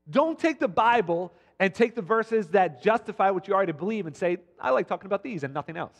Don't 0.09 0.37
take 0.37 0.59
the 0.59 0.67
Bible 0.67 1.33
and 1.59 1.73
take 1.73 1.95
the 1.95 2.01
verses 2.01 2.49
that 2.49 2.81
justify 2.81 3.31
what 3.31 3.47
you 3.47 3.53
already 3.53 3.71
believe 3.71 4.05
and 4.05 4.15
say, 4.15 4.37
I 4.59 4.69
like 4.69 4.87
talking 4.87 5.07
about 5.07 5.23
these 5.23 5.43
and 5.43 5.53
nothing 5.53 5.75
else. 5.75 5.97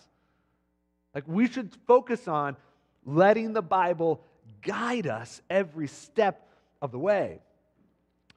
Like, 1.15 1.23
we 1.27 1.47
should 1.47 1.75
focus 1.87 2.27
on 2.27 2.55
letting 3.05 3.53
the 3.53 3.61
Bible 3.61 4.23
guide 4.67 5.07
us 5.07 5.41
every 5.49 5.87
step 5.87 6.49
of 6.81 6.91
the 6.91 6.99
way. 6.99 7.39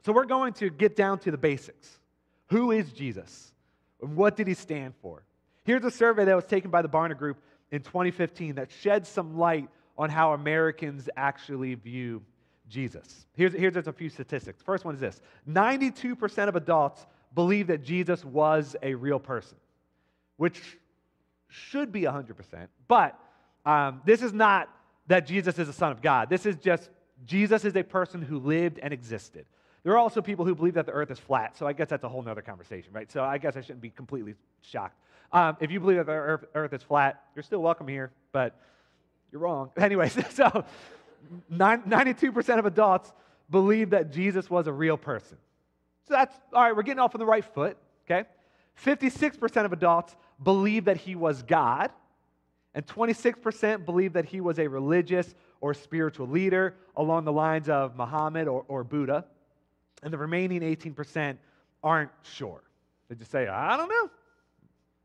So, 0.04 0.12
we're 0.12 0.24
going 0.24 0.54
to 0.54 0.70
get 0.70 0.96
down 0.96 1.18
to 1.20 1.30
the 1.30 1.36
basics. 1.36 1.98
Who 2.48 2.70
is 2.70 2.90
Jesus? 2.92 3.52
What 3.98 4.36
did 4.36 4.46
he 4.46 4.54
stand 4.54 4.94
for? 5.02 5.24
Here's 5.64 5.84
a 5.84 5.90
survey 5.90 6.24
that 6.24 6.34
was 6.34 6.46
taken 6.46 6.70
by 6.70 6.80
the 6.80 6.88
Barna 6.88 7.16
Group 7.16 7.42
in 7.70 7.82
2015 7.82 8.54
that 8.54 8.70
sheds 8.70 9.08
some 9.08 9.36
light 9.36 9.68
on 9.98 10.08
how 10.08 10.32
Americans 10.32 11.10
actually 11.16 11.74
view 11.74 12.22
Jesus. 12.68 13.26
Here's, 13.34 13.52
here's 13.52 13.74
just 13.74 13.88
a 13.88 13.92
few 13.92 14.08
statistics. 14.08 14.62
First 14.62 14.84
one 14.84 14.94
is 14.94 15.00
this 15.00 15.20
92% 15.48 16.48
of 16.48 16.56
adults 16.56 17.06
believe 17.34 17.66
that 17.66 17.82
Jesus 17.82 18.24
was 18.24 18.74
a 18.82 18.94
real 18.94 19.18
person, 19.18 19.58
which 20.38 20.78
should 21.48 21.92
be 21.92 22.02
100%. 22.02 22.68
But 22.88 23.18
um, 23.66 24.00
this 24.06 24.22
is 24.22 24.32
not 24.32 24.70
that 25.10 25.26
Jesus 25.26 25.58
is 25.58 25.66
the 25.66 25.72
Son 25.72 25.90
of 25.90 26.00
God. 26.00 26.30
This 26.30 26.46
is 26.46 26.56
just 26.56 26.88
Jesus 27.26 27.64
is 27.64 27.74
a 27.74 27.82
person 27.82 28.22
who 28.22 28.38
lived 28.38 28.78
and 28.78 28.94
existed. 28.94 29.44
There 29.82 29.92
are 29.92 29.98
also 29.98 30.22
people 30.22 30.44
who 30.44 30.54
believe 30.54 30.74
that 30.74 30.86
the 30.86 30.92
earth 30.92 31.10
is 31.10 31.18
flat, 31.18 31.58
so 31.58 31.66
I 31.66 31.72
guess 31.72 31.88
that's 31.88 32.04
a 32.04 32.08
whole 32.08 32.26
other 32.28 32.42
conversation, 32.42 32.92
right? 32.92 33.10
So 33.10 33.24
I 33.24 33.38
guess 33.38 33.56
I 33.56 33.60
shouldn't 33.60 33.80
be 33.80 33.90
completely 33.90 34.34
shocked. 34.62 34.96
Um, 35.32 35.56
if 35.58 35.72
you 35.72 35.80
believe 35.80 35.96
that 35.96 36.06
the 36.06 36.12
earth, 36.12 36.44
earth 36.54 36.72
is 36.74 36.82
flat, 36.84 37.24
you're 37.34 37.42
still 37.42 37.60
welcome 37.60 37.88
here, 37.88 38.12
but 38.30 38.56
you're 39.32 39.40
wrong. 39.40 39.70
Anyways, 39.76 40.12
so 40.30 40.64
92% 41.52 42.58
of 42.58 42.66
adults 42.66 43.12
believe 43.50 43.90
that 43.90 44.12
Jesus 44.12 44.48
was 44.48 44.68
a 44.68 44.72
real 44.72 44.96
person. 44.96 45.38
So 46.06 46.14
that's, 46.14 46.36
all 46.52 46.62
right, 46.62 46.76
we're 46.76 46.82
getting 46.82 47.00
off 47.00 47.16
on 47.16 47.18
the 47.18 47.26
right 47.26 47.44
foot, 47.44 47.76
okay? 48.08 48.28
56% 48.84 49.64
of 49.64 49.72
adults 49.72 50.14
believe 50.40 50.84
that 50.84 50.98
he 50.98 51.16
was 51.16 51.42
God 51.42 51.90
and 52.74 52.86
26% 52.86 53.84
believe 53.84 54.12
that 54.12 54.24
he 54.24 54.40
was 54.40 54.58
a 54.58 54.68
religious 54.68 55.34
or 55.60 55.74
spiritual 55.74 56.28
leader 56.28 56.74
along 56.96 57.24
the 57.24 57.32
lines 57.32 57.68
of 57.68 57.96
Muhammad 57.96 58.48
or, 58.48 58.64
or 58.68 58.84
Buddha. 58.84 59.24
And 60.02 60.12
the 60.12 60.18
remaining 60.18 60.60
18% 60.62 61.36
aren't 61.82 62.10
sure. 62.22 62.62
They 63.08 63.16
just 63.16 63.30
say, 63.30 63.48
I 63.48 63.76
don't 63.76 63.88
know. 63.88 64.10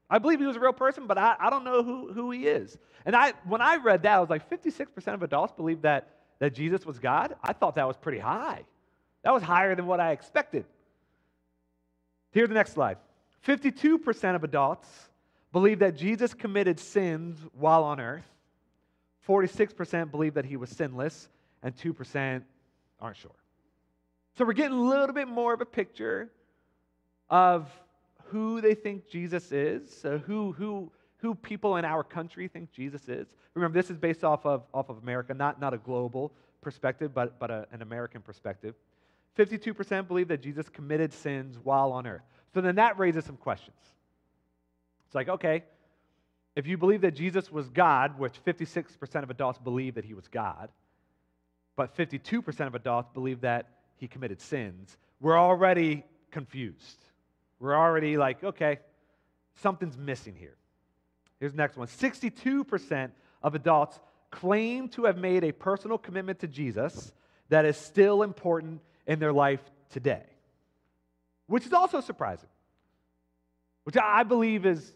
I 0.10 0.20
believe 0.20 0.40
he 0.40 0.46
was 0.46 0.56
a 0.56 0.60
real 0.60 0.74
person, 0.74 1.08
but 1.08 1.18
I, 1.18 1.36
I 1.40 1.50
don't 1.50 1.64
know 1.64 1.82
who, 1.82 2.14
who 2.14 2.30
he 2.32 2.48
is. 2.48 2.78
And 3.06 3.16
I, 3.16 3.34
when 3.46 3.62
I 3.62 3.78
read 3.78 4.04
that, 4.04 4.16
I 4.16 4.20
was 4.20 4.30
like, 4.30 4.50
56% 4.50 5.14
of 5.14 5.24
adults 5.24 5.54
believe 5.54 5.82
that, 5.82 6.10
that 6.40 6.54
Jesus 6.54 6.86
was 6.86 7.00
God. 7.00 7.36
I 7.44 7.54
thought 7.54 7.76
that 7.76 7.88
was 7.88 7.98
pretty 7.98 8.20
high. 8.20 8.64
That 9.24 9.34
was 9.34 9.42
higher 9.42 9.76
than 9.76 9.88
what 9.88 10.00
I 10.00 10.12
expected. 10.12 10.66
Here's 12.32 12.50
the 12.50 12.56
next 12.56 12.74
slide 12.74 12.98
52% 13.48 14.36
of 14.36 14.44
adults 14.44 14.88
believe 15.56 15.80
that 15.80 15.96
Jesus 15.96 16.34
committed 16.34 16.78
sins 16.78 17.40
while 17.54 17.86
on 17.86 18.02
earth. 18.02 18.28
46% 19.26 20.12
believe 20.12 20.34
that 20.34 20.44
he 20.44 20.58
was 20.58 20.70
sinless, 20.70 21.30
and 21.64 21.74
2% 21.78 22.44
aren't 23.00 23.16
sure. 23.16 23.32
So 24.38 24.44
we're 24.44 24.52
getting 24.52 24.78
a 24.78 24.82
little 24.82 25.14
bit 25.14 25.30
more 25.30 25.54
of 25.54 25.62
a 25.62 25.66
picture 25.66 26.30
of 27.30 27.72
who 28.26 28.60
they 28.60 28.76
think 28.76 29.08
Jesus 29.08 29.54
is, 29.54 29.90
so 29.90 30.18
who, 30.18 30.52
who, 30.52 30.92
who 31.20 31.34
people 31.34 31.78
in 31.78 31.86
our 31.86 32.04
country 32.04 32.50
think 32.50 32.74
Jesus 32.74 33.08
is. 33.08 33.26
Remember, 33.54 33.80
this 33.80 33.90
is 33.90 33.98
based 33.98 34.26
off 34.26 34.46
of, 34.46 34.64
off 34.74 34.90
of 34.90 34.98
America, 35.02 35.34
not, 35.34 35.62
not 35.62 35.74
a 35.74 35.78
global 35.78 36.34
perspective, 36.60 37.14
but, 37.14 37.40
but 37.40 37.50
a, 37.50 37.66
an 37.72 37.82
American 37.82 38.22
perspective. 38.22 38.76
52% 39.40 40.06
believe 40.10 40.28
that 40.28 40.42
Jesus 40.42 40.68
committed 40.68 41.14
sins 41.14 41.58
while 41.64 41.94
on 41.94 42.06
earth. 42.06 42.24
So 42.54 42.60
then 42.60 42.76
that 42.76 43.00
raises 43.00 43.24
some 43.24 43.38
questions. 43.38 43.78
It's 45.06 45.16
like, 45.16 45.30
okay, 45.30 45.64
if 46.56 46.68
you 46.68 46.78
believe 46.78 47.02
that 47.02 47.12
Jesus 47.12 47.52
was 47.52 47.70
God, 47.70 48.18
which 48.18 48.34
56% 48.46 49.24
of 49.24 49.30
adults 49.30 49.60
believe 49.60 49.96
that 49.96 50.06
he 50.06 50.14
was 50.14 50.28
God, 50.28 50.70
but 51.76 51.96
52% 51.98 52.68
of 52.68 52.76
adults 52.76 53.10
believe 53.14 53.42
that 53.42 53.68
he 53.98 54.08
committed 54.08 54.42
sins, 54.42 54.98
we're 55.20 55.38
already 55.38 56.04
confused. 56.32 57.04
We're 57.60 57.76
already 57.76 58.18
like, 58.18 58.44
okay, 58.44 58.80
something's 59.62 59.98
missing 59.98 60.36
here. 60.36 60.56
Here's 61.40 61.52
the 61.52 61.58
next 61.58 61.78
one 61.78 61.88
62% 61.88 63.12
of 63.44 63.56
adults 63.56 64.00
claim 64.32 64.90
to 64.90 65.06
have 65.06 65.18
made 65.18 65.44
a 65.44 65.52
personal 65.52 65.98
commitment 65.98 66.40
to 66.40 66.48
Jesus 66.48 67.14
that 67.50 67.66
is 67.66 67.78
still 67.78 68.24
important 68.24 68.82
in 69.08 69.20
their 69.20 69.34
life 69.34 69.62
today, 69.90 70.24
which 71.48 71.66
is 71.66 71.74
also 71.74 72.02
surprising, 72.02 72.50
which 73.86 73.96
I 73.98 74.24
believe 74.24 74.66
is 74.66 74.94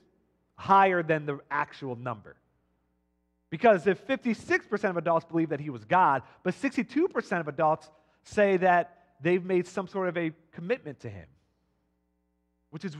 higher 0.56 1.02
than 1.02 1.26
the 1.26 1.40
actual 1.50 1.96
number. 1.96 2.36
Because 3.50 3.88
if 3.88 4.06
56% 4.06 4.90
of 4.90 4.98
adults 4.98 5.26
believe 5.26 5.50
that 5.50 5.60
he 5.60 5.70
was 5.70 5.86
God, 5.86 6.24
but 6.44 6.54
62% 6.54 7.40
of 7.40 7.48
adults 7.48 7.90
say 8.24 8.58
that 8.58 8.98
they've 9.22 9.44
made 9.44 9.68
some 9.68 9.88
sort 9.88 10.10
of 10.10 10.18
a 10.18 10.32
commitment 10.52 11.00
to 11.00 11.10
him, 11.10 11.26
which 12.70 12.86
is 12.86 12.96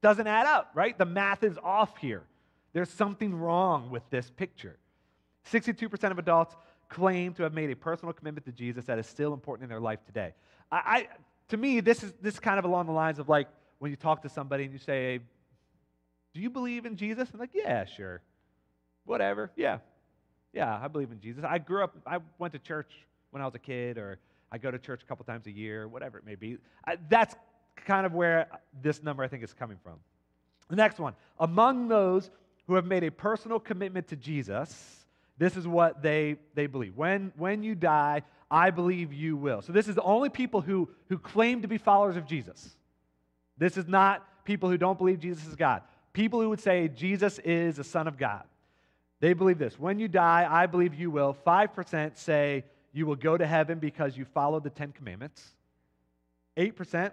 doesn't 0.00 0.26
add 0.26 0.46
up, 0.46 0.70
right? 0.74 0.96
The 0.96 1.04
math 1.04 1.44
is 1.44 1.58
off 1.62 1.98
here. 1.98 2.22
There's 2.72 2.88
something 2.88 3.34
wrong 3.34 3.90
with 3.90 4.08
this 4.10 4.30
picture. 4.30 4.78
62% 5.52 6.10
of 6.10 6.18
adults 6.18 6.56
claim 6.88 7.34
to 7.34 7.42
have 7.42 7.52
made 7.52 7.70
a 7.70 7.76
personal 7.76 8.12
commitment 8.12 8.46
to 8.46 8.52
Jesus 8.52 8.86
that 8.86 8.98
is 8.98 9.06
still 9.06 9.34
important 9.34 9.64
in 9.64 9.68
their 9.68 9.80
life 9.80 9.98
today. 10.06 10.32
I, 10.72 10.76
I 10.76 11.08
to 11.48 11.56
me, 11.56 11.80
this 11.80 12.02
is 12.02 12.12
this 12.22 12.34
is 12.34 12.40
kind 12.40 12.58
of 12.58 12.64
along 12.64 12.86
the 12.86 12.92
lines 12.92 13.18
of 13.18 13.28
like 13.28 13.48
when 13.80 13.90
you 13.90 13.96
talk 13.96 14.22
to 14.22 14.28
somebody 14.28 14.64
and 14.64 14.72
you 14.72 14.78
say, 14.78 15.18
do 16.32 16.40
you 16.40 16.50
believe 16.50 16.86
in 16.86 16.96
Jesus? 16.96 17.28
I'm 17.34 17.40
like, 17.40 17.50
Yeah, 17.52 17.84
sure. 17.84 18.22
Whatever. 19.04 19.50
Yeah. 19.56 19.78
Yeah, 20.52 20.78
I 20.80 20.88
believe 20.88 21.10
in 21.10 21.20
Jesus. 21.20 21.44
I 21.46 21.58
grew 21.58 21.82
up, 21.82 21.96
I 22.06 22.18
went 22.38 22.52
to 22.52 22.58
church 22.58 22.90
when 23.30 23.42
I 23.42 23.44
was 23.44 23.54
a 23.54 23.58
kid, 23.58 23.98
or 23.98 24.18
I 24.52 24.58
go 24.58 24.70
to 24.70 24.78
church 24.78 25.02
a 25.02 25.06
couple 25.06 25.24
times 25.24 25.46
a 25.46 25.50
year, 25.50 25.88
whatever 25.88 26.18
it 26.18 26.26
may 26.26 26.34
be. 26.34 26.58
I, 26.84 26.96
that's 27.08 27.34
kind 27.86 28.04
of 28.04 28.12
where 28.12 28.48
this 28.82 29.02
number 29.02 29.22
I 29.22 29.28
think 29.28 29.42
is 29.42 29.52
coming 29.52 29.78
from. 29.82 29.94
The 30.68 30.76
next 30.76 31.00
one 31.00 31.14
among 31.38 31.88
those 31.88 32.30
who 32.66 32.74
have 32.74 32.84
made 32.84 33.02
a 33.02 33.10
personal 33.10 33.58
commitment 33.58 34.08
to 34.08 34.16
Jesus, 34.16 35.04
this 35.38 35.56
is 35.56 35.66
what 35.66 36.02
they, 36.02 36.36
they 36.54 36.66
believe. 36.66 36.96
When, 36.96 37.32
when 37.36 37.62
you 37.62 37.74
die, 37.74 38.22
I 38.50 38.70
believe 38.70 39.12
you 39.12 39.36
will. 39.36 39.62
So 39.62 39.72
this 39.72 39.88
is 39.88 39.94
the 39.94 40.02
only 40.02 40.28
people 40.28 40.60
who, 40.60 40.88
who 41.08 41.18
claim 41.18 41.62
to 41.62 41.68
be 41.68 41.78
followers 41.78 42.16
of 42.16 42.26
Jesus. 42.26 42.76
This 43.60 43.76
is 43.76 43.86
not 43.86 44.26
people 44.44 44.68
who 44.68 44.76
don't 44.76 44.98
believe 44.98 45.20
Jesus 45.20 45.46
is 45.46 45.54
God 45.54 45.82
people 46.12 46.40
who 46.40 46.48
would 46.48 46.60
say 46.60 46.88
Jesus 46.88 47.38
is 47.40 47.76
the 47.76 47.84
Son 47.84 48.08
of 48.08 48.18
God. 48.18 48.44
They 49.20 49.32
believe 49.34 49.58
this. 49.58 49.78
When 49.78 49.98
you 49.98 50.08
die, 50.08 50.46
I 50.50 50.66
believe 50.66 50.94
you 50.94 51.10
will. 51.10 51.36
5% 51.46 52.16
say 52.16 52.64
you 52.92 53.06
will 53.06 53.16
go 53.16 53.36
to 53.36 53.46
heaven 53.46 53.78
because 53.78 54.16
you 54.16 54.24
followed 54.24 54.64
the 54.64 54.70
Ten 54.70 54.92
Commandments. 54.92 55.44
8% 56.56 57.12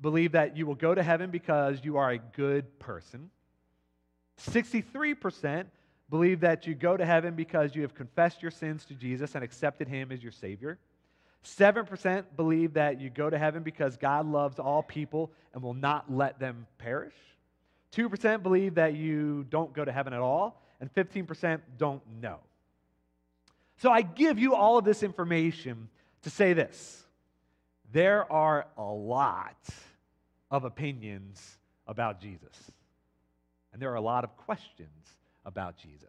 believe 0.00 0.32
that 0.32 0.56
you 0.56 0.66
will 0.66 0.74
go 0.74 0.94
to 0.94 1.02
heaven 1.02 1.30
because 1.30 1.80
you 1.82 1.96
are 1.96 2.10
a 2.10 2.18
good 2.18 2.78
person. 2.78 3.30
63% 4.40 5.66
believe 6.10 6.40
that 6.40 6.66
you 6.66 6.74
go 6.74 6.96
to 6.96 7.04
heaven 7.04 7.34
because 7.34 7.74
you 7.74 7.82
have 7.82 7.94
confessed 7.94 8.42
your 8.42 8.50
sins 8.50 8.84
to 8.84 8.94
Jesus 8.94 9.34
and 9.34 9.42
accepted 9.42 9.88
him 9.88 10.12
as 10.12 10.22
your 10.22 10.32
Savior. 10.32 10.78
7% 11.44 12.24
believe 12.36 12.74
that 12.74 13.00
you 13.00 13.10
go 13.10 13.28
to 13.28 13.38
heaven 13.38 13.62
because 13.62 13.96
God 13.96 14.26
loves 14.26 14.58
all 14.58 14.82
people 14.82 15.30
and 15.52 15.62
will 15.62 15.74
not 15.74 16.12
let 16.12 16.38
them 16.38 16.66
perish. 16.78 17.14
2% 17.92 18.42
believe 18.42 18.74
that 18.74 18.94
you 18.94 19.44
don't 19.50 19.72
go 19.72 19.84
to 19.84 19.92
heaven 19.92 20.12
at 20.12 20.20
all, 20.20 20.60
and 20.80 20.92
15% 20.94 21.60
don't 21.78 22.02
know. 22.20 22.40
So 23.78 23.90
I 23.90 24.02
give 24.02 24.38
you 24.38 24.54
all 24.54 24.78
of 24.78 24.84
this 24.84 25.02
information 25.02 25.88
to 26.22 26.30
say 26.30 26.52
this 26.52 27.04
there 27.92 28.30
are 28.32 28.66
a 28.76 28.82
lot 28.82 29.68
of 30.50 30.64
opinions 30.64 31.58
about 31.86 32.20
Jesus. 32.20 32.56
And 33.72 33.80
there 33.82 33.90
are 33.90 33.96
a 33.96 34.00
lot 34.00 34.24
of 34.24 34.36
questions 34.36 34.88
about 35.44 35.76
Jesus. 35.76 36.08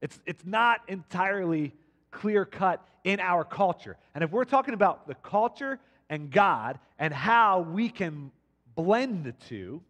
It's, 0.00 0.18
it's 0.26 0.44
not 0.44 0.80
entirely 0.88 1.74
clear 2.10 2.44
cut 2.44 2.84
in 3.04 3.20
our 3.20 3.44
culture. 3.44 3.96
And 4.14 4.24
if 4.24 4.30
we're 4.30 4.44
talking 4.44 4.74
about 4.74 5.06
the 5.06 5.14
culture 5.14 5.78
and 6.08 6.30
God 6.30 6.78
and 6.98 7.12
how 7.12 7.60
we 7.60 7.88
can 7.88 8.30
blend 8.74 9.24
the 9.24 9.32
two, 9.32 9.82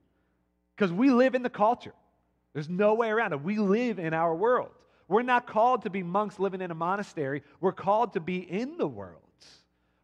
because 0.76 0.92
we 0.92 1.10
live 1.10 1.34
in 1.34 1.42
the 1.42 1.50
culture, 1.50 1.94
there's 2.52 2.68
no 2.68 2.94
way 2.94 3.10
around 3.10 3.32
it. 3.32 3.42
We 3.42 3.58
live 3.58 3.98
in 3.98 4.14
our 4.14 4.34
world. 4.34 4.70
We're 5.08 5.22
not 5.22 5.46
called 5.46 5.82
to 5.82 5.90
be 5.90 6.02
monks 6.02 6.38
living 6.38 6.60
in 6.60 6.70
a 6.70 6.74
monastery, 6.74 7.42
we're 7.60 7.72
called 7.72 8.12
to 8.14 8.20
be 8.20 8.38
in 8.38 8.78
the 8.78 8.86
world. 8.86 9.20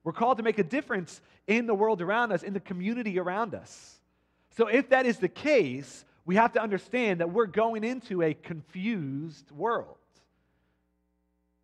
We're 0.06 0.12
called 0.12 0.36
to 0.36 0.44
make 0.44 0.60
a 0.60 0.64
difference 0.64 1.20
in 1.48 1.66
the 1.66 1.74
world 1.74 2.00
around 2.00 2.30
us, 2.30 2.44
in 2.44 2.52
the 2.52 2.60
community 2.60 3.18
around 3.18 3.56
us. 3.56 3.98
So, 4.56 4.68
if 4.68 4.90
that 4.90 5.04
is 5.04 5.18
the 5.18 5.28
case, 5.28 6.04
we 6.24 6.36
have 6.36 6.52
to 6.52 6.62
understand 6.62 7.18
that 7.18 7.32
we're 7.32 7.46
going 7.46 7.82
into 7.82 8.22
a 8.22 8.32
confused 8.32 9.50
world, 9.50 9.96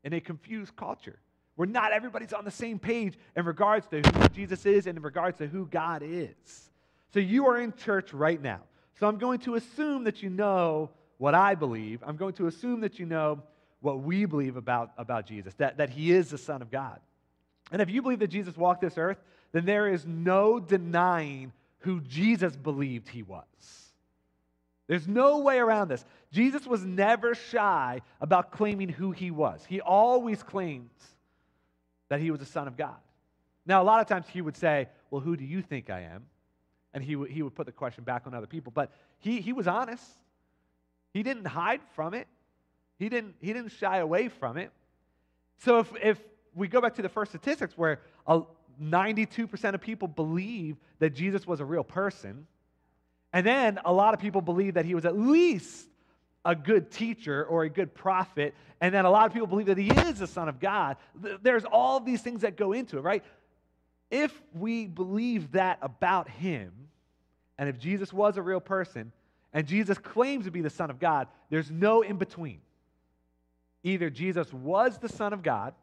in 0.04 0.12
a 0.12 0.20
confused 0.20 0.76
culture, 0.76 1.18
where 1.56 1.68
not 1.68 1.92
everybody's 1.92 2.32
on 2.32 2.44
the 2.44 2.50
same 2.50 2.78
page 2.78 3.18
in 3.36 3.44
regards 3.44 3.86
to 3.88 4.00
who 4.00 4.28
Jesus 4.28 4.66
is 4.66 4.86
and 4.86 4.96
in 4.96 5.02
regards 5.02 5.38
to 5.38 5.46
who 5.46 5.66
God 5.66 6.02
is. 6.04 6.70
So, 7.12 7.20
you 7.20 7.46
are 7.46 7.58
in 7.58 7.72
church 7.74 8.12
right 8.12 8.40
now. 8.40 8.60
So, 8.98 9.06
I'm 9.06 9.18
going 9.18 9.40
to 9.40 9.54
assume 9.56 10.04
that 10.04 10.22
you 10.22 10.30
know 10.30 10.90
what 11.18 11.34
I 11.34 11.54
believe. 11.54 12.02
I'm 12.06 12.16
going 12.16 12.34
to 12.34 12.46
assume 12.46 12.80
that 12.80 12.98
you 12.98 13.06
know 13.06 13.42
what 13.80 14.00
we 14.00 14.24
believe 14.24 14.56
about, 14.56 14.92
about 14.96 15.26
Jesus, 15.26 15.54
that, 15.54 15.76
that 15.78 15.90
he 15.90 16.12
is 16.12 16.30
the 16.30 16.38
Son 16.38 16.62
of 16.62 16.70
God. 16.70 17.00
And 17.70 17.82
if 17.82 17.90
you 17.90 18.02
believe 18.02 18.20
that 18.20 18.28
Jesus 18.28 18.56
walked 18.56 18.80
this 18.80 18.96
earth, 18.96 19.18
then 19.52 19.64
there 19.64 19.88
is 19.88 20.06
no 20.06 20.60
denying 20.60 21.52
who 21.80 22.00
Jesus 22.00 22.56
believed 22.56 23.08
he 23.08 23.22
was. 23.22 23.44
There's 24.86 25.08
no 25.08 25.38
way 25.38 25.58
around 25.58 25.88
this. 25.88 26.04
Jesus 26.32 26.66
was 26.66 26.82
never 26.82 27.34
shy 27.34 28.00
about 28.20 28.52
claiming 28.52 28.88
who 28.88 29.12
he 29.12 29.30
was. 29.30 29.64
He 29.68 29.80
always 29.80 30.42
claimed 30.42 30.88
that 32.08 32.20
he 32.20 32.30
was 32.30 32.40
the 32.40 32.46
Son 32.46 32.66
of 32.66 32.76
God. 32.76 32.96
Now, 33.66 33.82
a 33.82 33.84
lot 33.84 34.00
of 34.00 34.06
times 34.06 34.26
he 34.32 34.40
would 34.40 34.56
say, 34.56 34.88
Well, 35.10 35.20
who 35.20 35.36
do 35.36 35.44
you 35.44 35.60
think 35.60 35.90
I 35.90 36.00
am? 36.00 36.24
And 36.94 37.04
he 37.04 37.16
would, 37.16 37.30
he 37.30 37.42
would 37.42 37.54
put 37.54 37.66
the 37.66 37.72
question 37.72 38.02
back 38.02 38.26
on 38.26 38.34
other 38.34 38.46
people. 38.46 38.72
But 38.74 38.90
he, 39.18 39.40
he 39.40 39.52
was 39.52 39.68
honest. 39.68 40.04
He 41.12 41.22
didn't 41.22 41.46
hide 41.46 41.80
from 41.94 42.14
it, 42.14 42.26
he 42.98 43.08
didn't, 43.08 43.34
he 43.40 43.52
didn't 43.52 43.72
shy 43.72 43.98
away 43.98 44.28
from 44.28 44.56
it. 44.56 44.72
So 45.58 45.80
if, 45.80 45.92
if 46.02 46.20
we 46.54 46.66
go 46.66 46.80
back 46.80 46.94
to 46.94 47.02
the 47.02 47.08
first 47.08 47.30
statistics 47.30 47.76
where 47.76 48.00
a, 48.26 48.42
92% 48.82 49.74
of 49.74 49.80
people 49.80 50.08
believe 50.08 50.76
that 50.98 51.10
Jesus 51.10 51.46
was 51.46 51.60
a 51.60 51.64
real 51.64 51.84
person, 51.84 52.46
and 53.34 53.46
then 53.46 53.78
a 53.84 53.92
lot 53.92 54.14
of 54.14 54.20
people 54.20 54.40
believe 54.40 54.74
that 54.74 54.86
he 54.86 54.94
was 54.94 55.04
at 55.04 55.18
least 55.18 55.88
a 56.44 56.54
good 56.54 56.90
teacher 56.90 57.44
or 57.44 57.64
a 57.64 57.68
good 57.68 57.94
prophet, 57.94 58.54
and 58.80 58.92
then 58.92 59.04
a 59.04 59.10
lot 59.10 59.26
of 59.26 59.32
people 59.32 59.46
believe 59.46 59.66
that 59.66 59.78
he 59.78 59.90
is 59.90 60.18
the 60.18 60.26
Son 60.26 60.48
of 60.48 60.58
God. 60.58 60.96
There's 61.42 61.64
all 61.64 62.00
these 62.00 62.20
things 62.22 62.42
that 62.42 62.56
go 62.56 62.72
into 62.72 62.98
it, 62.98 63.02
right? 63.02 63.22
If 64.10 64.32
we 64.52 64.86
believe 64.86 65.52
that 65.52 65.78
about 65.82 66.28
him, 66.28 66.72
and 67.58 67.68
if 67.68 67.78
Jesus 67.78 68.12
was 68.12 68.36
a 68.36 68.42
real 68.42 68.60
person, 68.60 69.12
and 69.52 69.66
Jesus 69.66 69.98
claims 69.98 70.46
to 70.46 70.50
be 70.50 70.62
the 70.62 70.70
Son 70.70 70.90
of 70.90 70.98
God, 70.98 71.28
there's 71.48 71.70
no 71.70 72.02
in 72.02 72.16
between. 72.16 72.60
Either 73.84 74.10
Jesus 74.10 74.52
was 74.52 74.98
the 74.98 75.08
Son 75.08 75.32
of 75.32 75.42
God, 75.42 75.74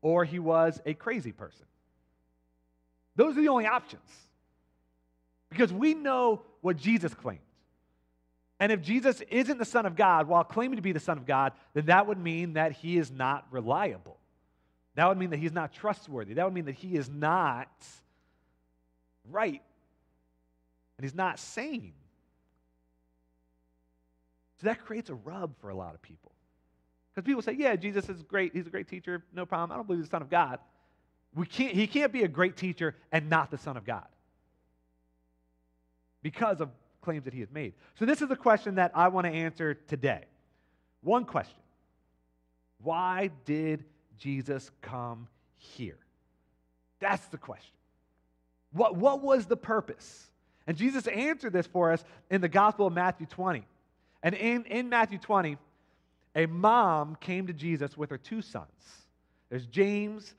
or 0.00 0.24
he 0.24 0.38
was 0.38 0.80
a 0.86 0.94
crazy 0.94 1.32
person. 1.32 1.66
Those 3.16 3.36
are 3.36 3.42
the 3.42 3.48
only 3.48 3.66
options. 3.66 4.08
Because 5.50 5.72
we 5.72 5.94
know 5.94 6.42
what 6.62 6.76
Jesus 6.76 7.12
claimed. 7.12 7.40
And 8.62 8.70
if 8.70 8.80
Jesus 8.80 9.20
isn't 9.22 9.58
the 9.58 9.64
Son 9.64 9.86
of 9.86 9.96
God 9.96 10.28
while 10.28 10.44
claiming 10.44 10.76
to 10.76 10.82
be 10.82 10.92
the 10.92 11.00
Son 11.00 11.18
of 11.18 11.26
God, 11.26 11.52
then 11.74 11.86
that 11.86 12.06
would 12.06 12.16
mean 12.16 12.52
that 12.52 12.70
he 12.70 12.96
is 12.96 13.10
not 13.10 13.44
reliable. 13.50 14.18
That 14.94 15.08
would 15.08 15.18
mean 15.18 15.30
that 15.30 15.38
he's 15.38 15.50
not 15.50 15.72
trustworthy. 15.72 16.34
That 16.34 16.44
would 16.44 16.54
mean 16.54 16.66
that 16.66 16.76
he 16.76 16.94
is 16.94 17.10
not 17.10 17.66
right. 19.28 19.60
And 20.96 21.04
he's 21.04 21.12
not 21.12 21.40
sane. 21.40 21.92
So 24.60 24.68
that 24.68 24.84
creates 24.84 25.10
a 25.10 25.14
rub 25.14 25.58
for 25.60 25.70
a 25.70 25.74
lot 25.74 25.96
of 25.96 26.00
people. 26.00 26.30
Because 27.12 27.26
people 27.26 27.42
say, 27.42 27.56
yeah, 27.58 27.74
Jesus 27.74 28.08
is 28.08 28.22
great. 28.22 28.52
He's 28.54 28.68
a 28.68 28.70
great 28.70 28.86
teacher. 28.86 29.24
No 29.34 29.44
problem. 29.44 29.72
I 29.72 29.74
don't 29.76 29.88
believe 29.88 30.02
he's 30.02 30.08
the 30.08 30.14
Son 30.14 30.22
of 30.22 30.30
God. 30.30 30.60
We 31.34 31.46
can't, 31.46 31.74
he 31.74 31.88
can't 31.88 32.12
be 32.12 32.22
a 32.22 32.28
great 32.28 32.56
teacher 32.56 32.94
and 33.10 33.28
not 33.28 33.50
the 33.50 33.58
Son 33.58 33.76
of 33.76 33.84
God 33.84 34.06
because 36.22 36.60
of 36.60 36.68
claims 37.02 37.24
that 37.24 37.34
he 37.34 37.40
has 37.40 37.50
made. 37.50 37.74
So, 37.98 38.06
this 38.06 38.22
is 38.22 38.30
a 38.30 38.36
question 38.36 38.76
that 38.76 38.92
I 38.94 39.08
want 39.08 39.26
to 39.26 39.32
answer 39.32 39.74
today. 39.74 40.24
One 41.02 41.24
question 41.24 41.60
Why 42.82 43.30
did 43.44 43.84
Jesus 44.18 44.70
come 44.80 45.28
here? 45.56 45.98
That's 47.00 47.26
the 47.26 47.38
question. 47.38 47.74
What, 48.72 48.96
what 48.96 49.22
was 49.22 49.46
the 49.46 49.56
purpose? 49.56 50.28
And 50.66 50.76
Jesus 50.76 51.06
answered 51.08 51.52
this 51.52 51.66
for 51.66 51.92
us 51.92 52.04
in 52.30 52.40
the 52.40 52.48
Gospel 52.48 52.86
of 52.86 52.92
Matthew 52.92 53.26
20. 53.26 53.66
And 54.22 54.34
in, 54.34 54.64
in 54.66 54.88
Matthew 54.88 55.18
20, 55.18 55.58
a 56.36 56.46
mom 56.46 57.16
came 57.16 57.48
to 57.48 57.52
Jesus 57.52 57.96
with 57.96 58.10
her 58.10 58.18
two 58.18 58.40
sons. 58.40 58.68
There's 59.50 59.66
James 59.66 60.34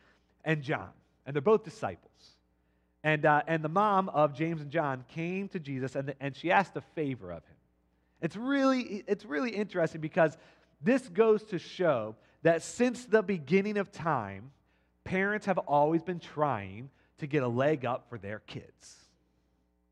and 0.46 0.64
John, 0.64 0.90
and 1.26 1.36
they're 1.36 1.42
both 1.42 1.64
disciples. 1.64 2.33
And, 3.04 3.26
uh, 3.26 3.42
and 3.48 3.64
the 3.64 3.70
mom 3.70 4.10
of 4.10 4.34
James 4.34 4.62
and 4.62 4.72
John 4.72 5.04
came 5.10 5.50
to 5.50 5.60
Jesus 5.60 5.96
and, 5.96 6.08
the, 6.08 6.16
and 6.22 6.36
she 6.36 6.52
asked 6.52 6.76
a 6.78 6.82
favor 6.82 7.32
of 7.32 7.44
him. 7.44 7.56
It's 8.22 8.38
really, 8.38 9.04
it's 9.08 9.26
really 9.26 9.52
interesting 9.52 10.00
because 10.00 10.38
this 10.82 11.10
goes 11.10 11.44
to 11.46 11.60
show 11.60 12.16
that 12.44 12.64
since 12.64 13.06
the 13.06 13.22
beginning 13.22 13.78
of 13.78 13.92
time, 13.92 14.52
parents 15.04 15.46
have 15.46 15.58
always 15.58 16.02
been 16.02 16.20
trying 16.20 16.90
to 17.18 17.28
get 17.28 17.44
a 17.44 17.48
leg 17.48 17.86
up 17.86 18.10
for 18.10 18.18
their 18.18 18.40
kids. 18.40 18.96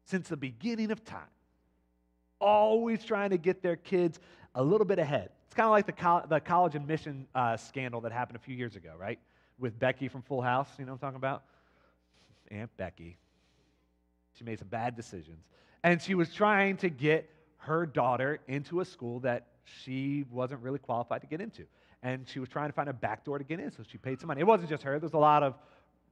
Since 0.05 0.29
the 0.29 0.37
beginning 0.37 0.91
of 0.91 1.03
time, 1.03 1.21
always 2.39 3.03
trying 3.03 3.29
to 3.31 3.37
get 3.37 3.61
their 3.61 3.75
kids 3.75 4.19
a 4.55 4.63
little 4.63 4.85
bit 4.85 4.99
ahead. 4.99 5.29
It's 5.47 5.55
kind 5.55 5.65
of 5.65 5.71
like 5.71 5.85
the, 5.85 5.91
co- 5.91 6.23
the 6.27 6.39
college 6.39 6.75
admission 6.75 7.27
uh, 7.35 7.57
scandal 7.57 8.01
that 8.01 8.11
happened 8.11 8.37
a 8.37 8.39
few 8.39 8.55
years 8.55 8.75
ago, 8.75 8.93
right? 8.97 9.19
With 9.59 9.77
Becky 9.77 10.07
from 10.07 10.21
Full 10.23 10.41
House. 10.41 10.67
You 10.79 10.85
know 10.85 10.93
what 10.93 10.95
I'm 10.95 10.99
talking 10.99 11.17
about? 11.17 11.43
Aunt 12.51 12.75
Becky. 12.77 13.17
She 14.33 14.43
made 14.43 14.59
some 14.59 14.67
bad 14.67 14.95
decisions. 14.95 15.45
And 15.83 16.01
she 16.01 16.15
was 16.15 16.33
trying 16.33 16.77
to 16.77 16.89
get 16.89 17.29
her 17.57 17.85
daughter 17.85 18.39
into 18.47 18.79
a 18.81 18.85
school 18.85 19.19
that 19.21 19.47
she 19.63 20.25
wasn't 20.29 20.61
really 20.61 20.79
qualified 20.79 21.21
to 21.21 21.27
get 21.27 21.41
into. 21.41 21.65
And 22.03 22.27
she 22.27 22.39
was 22.39 22.49
trying 22.49 22.69
to 22.69 22.73
find 22.73 22.89
a 22.89 22.93
back 22.93 23.23
door 23.23 23.37
to 23.37 23.43
get 23.43 23.59
in, 23.59 23.71
so 23.71 23.83
she 23.89 23.97
paid 23.97 24.19
some 24.19 24.27
money. 24.27 24.41
It 24.41 24.47
wasn't 24.47 24.69
just 24.69 24.83
her, 24.83 24.99
there's 24.99 25.13
a 25.13 25.17
lot 25.17 25.43
of 25.43 25.55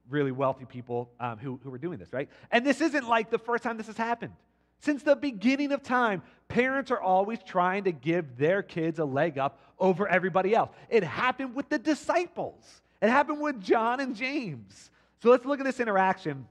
really 0.08 0.32
wealthy 0.32 0.64
people 0.64 1.10
um, 1.20 1.38
who, 1.38 1.60
who 1.62 1.70
were 1.70 1.78
doing 1.78 1.98
this, 1.98 2.12
right? 2.12 2.28
And 2.50 2.64
this 2.64 2.80
isn't 2.80 3.08
like 3.08 3.30
the 3.30 3.38
first 3.38 3.62
time 3.62 3.76
this 3.76 3.86
has 3.86 3.96
happened. 3.96 4.32
Since 4.80 5.02
the 5.02 5.14
beginning 5.16 5.72
of 5.72 5.82
time, 5.82 6.22
parents 6.48 6.90
are 6.90 7.00
always 7.00 7.38
trying 7.44 7.84
to 7.84 7.92
give 7.92 8.38
their 8.38 8.62
kids 8.62 8.98
a 8.98 9.04
leg 9.04 9.36
up 9.38 9.60
over 9.78 10.08
everybody 10.08 10.54
else. 10.54 10.70
It 10.88 11.04
happened 11.04 11.54
with 11.54 11.68
the 11.68 11.78
disciples, 11.78 12.82
it 13.02 13.08
happened 13.08 13.40
with 13.40 13.60
John 13.60 14.00
and 14.00 14.14
James. 14.14 14.90
So 15.22 15.30
let's 15.30 15.44
look 15.44 15.60
at 15.60 15.66
this 15.66 15.80
interaction 15.80 16.46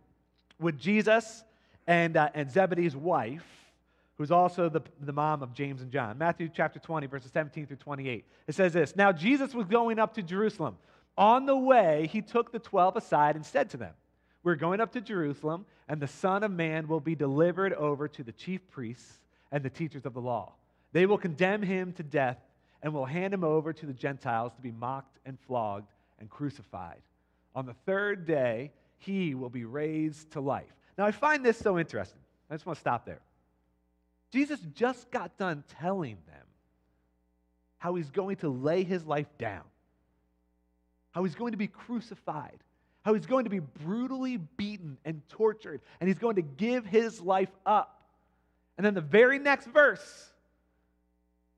with 0.60 0.78
Jesus 0.80 1.44
and, 1.88 2.16
uh, 2.16 2.30
and 2.36 2.52
Zebedee's 2.52 2.96
wife, 2.96 3.46
who's 4.18 4.32
also 4.32 4.70
the, 4.70 4.82
the 5.02 5.14
mom 5.14 5.42
of 5.42 5.54
James 5.54 5.82
and 5.82 5.92
John. 5.92 6.20
Matthew 6.20 6.50
chapter 6.54 6.80
20, 6.80 7.08
verses 7.08 7.32
17 7.32 7.66
through 7.66 7.78
28. 7.78 8.26
It 8.48 8.56
says 8.56 8.74
this 8.74 8.96
Now 8.96 9.12
Jesus 9.12 9.56
was 9.56 9.66
going 9.66 9.98
up 9.98 10.14
to 10.16 10.22
Jerusalem. 10.22 10.78
On 11.18 11.48
the 11.48 11.58
way, 11.58 12.08
he 12.12 12.22
took 12.22 12.52
the 12.52 12.60
12 12.60 12.96
aside 12.98 13.36
and 13.36 13.46
said 13.46 13.72
to 13.72 13.78
them, 13.78 13.94
We're 14.44 14.56
going 14.56 14.80
up 14.80 14.94
to 14.94 15.02
Jerusalem, 15.02 15.66
and 15.88 16.00
the 16.00 16.08
Son 16.08 16.44
of 16.44 16.52
Man 16.52 16.88
will 16.88 17.00
be 17.00 17.16
delivered 17.16 17.74
over 17.74 18.08
to 18.08 18.24
the 18.24 18.32
chief 18.32 18.62
priests 18.70 19.20
and 19.52 19.64
the 19.64 19.70
teachers 19.70 20.06
of 20.06 20.14
the 20.14 20.22
law. 20.22 20.54
They 20.94 21.08
will 21.08 21.18
condemn 21.18 21.64
him 21.64 21.92
to 21.94 22.04
death 22.04 22.38
and 22.84 22.94
will 22.94 23.06
hand 23.06 23.34
him 23.34 23.44
over 23.44 23.74
to 23.74 23.86
the 23.86 23.94
Gentiles 23.94 24.54
to 24.56 24.62
be 24.62 24.72
mocked 24.72 25.18
and 25.26 25.38
flogged 25.48 25.92
and 26.20 26.30
crucified. 26.30 27.02
On 27.60 27.66
the 27.66 27.76
third 27.86 28.26
day, 28.26 28.72
he 29.00 29.36
will 29.36 29.50
be 29.50 29.66
raised 29.66 30.32
to 30.32 30.40
life. 30.40 30.74
Now, 30.98 31.06
I 31.06 31.12
find 31.12 31.44
this 31.44 31.58
so 31.58 31.78
interesting. 31.78 32.22
I 32.50 32.54
just 32.54 32.66
want 32.66 32.78
to 32.78 32.80
stop 32.80 33.06
there. 33.06 33.20
Jesus 34.32 34.62
just 34.76 35.12
got 35.12 35.38
done 35.38 35.66
telling 35.82 36.16
them 36.26 36.46
how 37.78 37.96
he's 37.96 38.12
going 38.12 38.38
to 38.38 38.48
lay 38.48 38.86
his 38.86 39.04
life 39.06 39.28
down, 39.38 39.64
how 41.12 41.26
he's 41.26 41.36
going 41.36 41.52
to 41.52 41.58
be 41.58 41.68
crucified, 41.68 42.64
how 43.04 43.14
he's 43.14 43.26
going 43.26 43.44
to 43.44 43.50
be 43.50 43.60
brutally 43.60 44.38
beaten 44.38 44.98
and 45.04 45.22
tortured, 45.28 45.82
and 46.00 46.08
he's 46.08 46.18
going 46.18 46.38
to 46.38 46.42
give 46.42 46.86
his 46.86 47.20
life 47.20 47.52
up. 47.66 48.04
And 48.78 48.86
then 48.86 48.94
the 48.94 49.02
very 49.02 49.38
next 49.38 49.68
verse, 49.68 50.32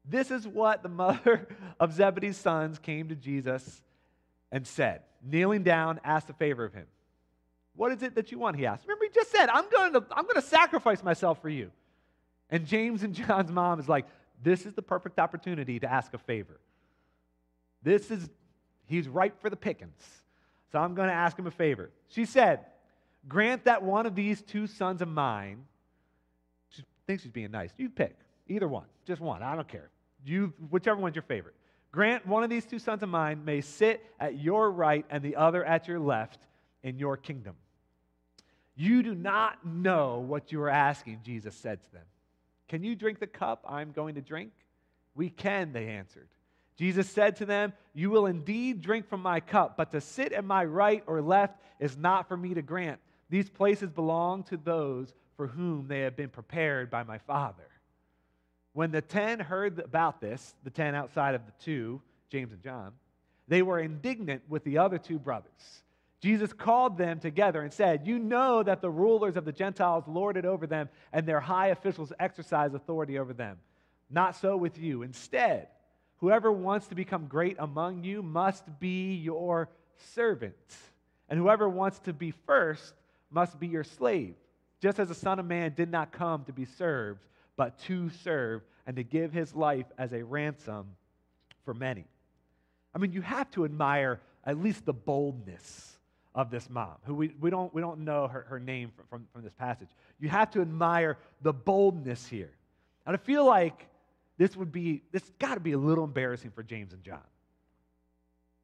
this 0.04 0.32
is 0.32 0.48
what 0.48 0.82
the 0.82 0.90
mother 0.90 1.48
of 1.80 1.94
Zebedee's 1.94 2.38
sons 2.38 2.80
came 2.80 3.10
to 3.10 3.16
Jesus 3.16 3.84
and 4.52 4.66
said, 4.66 5.04
kneeling 5.24 5.64
down, 5.64 6.00
asked 6.04 6.30
a 6.30 6.34
favor 6.34 6.66
of 6.66 6.74
him. 6.74 6.88
What 7.76 7.92
is 7.92 8.04
it 8.04 8.16
that 8.16 8.32
you 8.32 8.40
want? 8.40 8.58
He 8.58 8.66
asked. 8.66 8.84
Remember, 8.86 9.06
he 9.06 9.12
just 9.14 9.32
said, 9.32 9.50
I'm 9.50 9.70
going 9.70 9.94
to, 9.94 10.04
I'm 10.12 10.24
going 10.24 10.36
to 10.36 10.42
sacrifice 10.42 11.04
myself 11.04 11.42
for 11.42 11.50
you. 11.50 11.72
And 12.50 12.66
James 12.66 13.04
and 13.04 13.14
John's 13.14 13.52
mom 13.52 13.80
is 13.80 13.88
like, 13.88 14.06
this 14.44 14.66
is 14.66 14.74
the 14.74 14.82
perfect 14.82 15.20
opportunity 15.20 15.80
to 15.80 15.92
ask 15.92 16.14
a 16.14 16.18
favor. 16.18 16.60
This 17.84 18.12
is, 18.12 18.30
he's 18.86 19.08
ripe 19.08 19.40
for 19.42 19.50
the 19.50 19.56
pickings. 19.56 20.22
So 20.72 20.80
I'm 20.80 20.96
going 20.96 21.08
to 21.08 21.14
ask 21.14 21.38
him 21.38 21.48
a 21.48 21.52
favor. 21.52 21.92
She 22.10 22.26
said, 22.26 22.66
Grant 23.28 23.66
that 23.66 23.84
one 23.84 24.06
of 24.06 24.16
these 24.16 24.42
two 24.42 24.66
sons 24.66 25.02
of 25.02 25.08
mine, 25.08 25.64
she 26.70 26.84
thinks 27.06 27.24
she's 27.24 27.32
being 27.32 27.52
nice. 27.52 27.72
You 27.78 27.90
pick 27.90 28.16
either 28.48 28.68
one, 28.68 28.86
just 29.06 29.22
one. 29.22 29.44
I 29.44 29.56
don't 29.56 29.68
care. 29.68 29.90
You, 30.26 30.54
whichever 30.70 31.00
one's 31.00 31.16
your 31.16 31.24
favorite. 31.24 31.56
Grant 31.92 32.26
one 32.26 32.44
of 32.44 32.50
these 32.50 32.66
two 32.66 32.80
sons 32.80 33.04
of 33.04 33.10
mine 33.10 33.44
may 33.44 33.62
sit 33.62 34.04
at 34.20 34.40
your 34.40 34.72
right 34.72 35.06
and 35.10 35.24
the 35.24 35.36
other 35.36 35.64
at 35.66 35.88
your 35.88 36.00
left 36.00 36.40
in 36.84 36.98
your 36.98 37.18
kingdom. 37.18 37.56
You 38.76 39.04
do 39.04 39.14
not 39.14 39.66
know 39.66 40.20
what 40.20 40.52
you 40.52 40.62
are 40.62 40.70
asking, 40.70 41.20
Jesus 41.24 41.56
said 41.56 41.84
to 41.84 41.92
them. 41.92 42.06
Can 42.70 42.84
you 42.84 42.96
drink 42.96 43.20
the 43.20 43.28
cup 43.28 43.66
I'm 43.68 43.92
going 43.92 44.16
to 44.16 44.22
drink? 44.22 44.52
We 45.14 45.30
can, 45.30 45.74
they 45.74 45.88
answered. 45.88 46.30
Jesus 46.78 47.10
said 47.10 47.36
to 47.36 47.46
them, 47.46 47.74
You 47.94 48.10
will 48.10 48.26
indeed 48.26 48.82
drink 48.82 49.10
from 49.10 49.22
my 49.22 49.42
cup, 49.42 49.76
but 49.76 49.92
to 49.92 50.00
sit 50.00 50.32
at 50.32 50.46
my 50.46 50.64
right 50.64 51.04
or 51.06 51.22
left 51.22 51.60
is 51.80 51.98
not 51.98 52.30
for 52.30 52.38
me 52.38 52.54
to 52.54 52.62
grant. 52.62 53.00
These 53.30 53.50
places 53.50 53.90
belong 53.90 54.44
to 54.46 54.58
those 54.58 55.14
for 55.36 55.48
whom 55.48 55.88
they 55.88 56.00
have 56.02 56.16
been 56.16 56.30
prepared 56.30 56.90
by 56.90 57.04
my 57.04 57.18
Father. 57.18 57.71
When 58.74 58.92
the 58.92 59.02
ten 59.02 59.40
heard 59.40 59.80
about 59.80 60.22
this, 60.22 60.56
the 60.64 60.70
ten 60.70 60.96
outside 60.96 61.36
of 61.36 61.46
the 61.46 61.52
two, 61.64 62.02
James 62.30 62.52
and 62.54 62.64
John, 62.64 62.94
they 63.48 63.62
were 63.62 63.80
indignant 63.80 64.44
with 64.48 64.64
the 64.64 64.78
other 64.78 64.98
two 64.98 65.20
brothers. 65.20 65.84
Jesus 66.22 66.54
called 66.54 66.98
them 66.98 67.20
together 67.20 67.62
and 67.62 67.74
said, 67.74 68.06
You 68.06 68.20
know 68.20 68.62
that 68.64 68.80
the 68.82 68.90
rulers 68.90 69.36
of 69.36 69.44
the 69.44 69.52
Gentiles 69.52 70.04
lord 70.08 70.38
it 70.38 70.46
over 70.46 70.68
them, 70.68 70.88
and 71.12 71.26
their 71.26 71.40
high 71.40 71.68
officials 71.68 72.14
exercise 72.20 72.74
authority 72.74 73.18
over 73.18 73.34
them. 73.34 73.58
Not 74.10 74.36
so 74.36 74.56
with 74.56 74.78
you. 74.78 75.02
Instead, 75.02 75.68
whoever 76.18 76.52
wants 76.52 76.88
to 76.88 76.96
become 76.96 77.26
great 77.26 77.56
among 77.60 78.04
you 78.04 78.22
must 78.22 78.64
be 78.80 79.16
your 79.16 79.70
servant, 80.14 80.56
and 81.28 81.40
whoever 81.40 81.68
wants 81.68 82.00
to 82.00 82.14
be 82.14 82.32
first 82.46 82.94
must 83.32 83.60
be 83.60 83.68
your 83.68 83.84
slave, 83.84 84.36
just 84.80 85.00
as 85.00 85.08
the 85.08 85.16
Son 85.16 85.40
of 85.40 85.46
Man 85.46 85.74
did 85.76 85.90
not 85.90 86.12
come 86.12 86.44
to 86.46 86.54
be 86.54 86.66
served, 86.66 87.22
but 87.58 87.78
to 87.80 88.10
serve 88.24 88.62
and 88.88 88.96
to 88.96 89.04
give 89.04 89.32
his 89.32 89.54
life 89.56 89.86
as 89.98 90.14
a 90.14 90.24
ransom 90.24 90.88
for 91.64 91.74
many. 91.74 92.06
I 92.94 92.98
mean, 92.98 93.14
you 93.14 93.22
have 93.22 93.50
to 93.52 93.66
admire 93.66 94.20
at 94.46 94.58
least 94.58 94.86
the 94.86 94.94
boldness 94.94 95.98
of 96.34 96.50
this 96.50 96.70
mom, 96.70 96.96
who 97.04 97.14
we, 97.14 97.34
we, 97.40 97.50
don't, 97.50 97.74
we 97.74 97.82
don't 97.82 98.00
know 98.00 98.28
her, 98.28 98.46
her 98.50 98.60
name 98.60 98.92
from, 98.96 99.06
from, 99.08 99.28
from 99.34 99.44
this 99.44 99.54
passage. 99.54 99.90
You 100.20 100.30
have 100.30 100.50
to 100.52 100.62
admire 100.62 101.18
the 101.42 101.54
boldness 101.54 102.26
here. 102.28 102.52
And 103.06 103.16
I 103.16 103.20
feel 103.20 103.46
like 103.46 103.88
this 104.38 104.56
would 104.56 104.72
be, 104.72 105.04
this 105.12 105.24
got 105.40 105.56
to 105.56 105.60
be 105.60 105.74
a 105.74 105.78
little 105.78 106.04
embarrassing 106.04 106.52
for 106.52 106.64
James 106.64 106.94
and 106.94 107.04
John. 107.04 107.20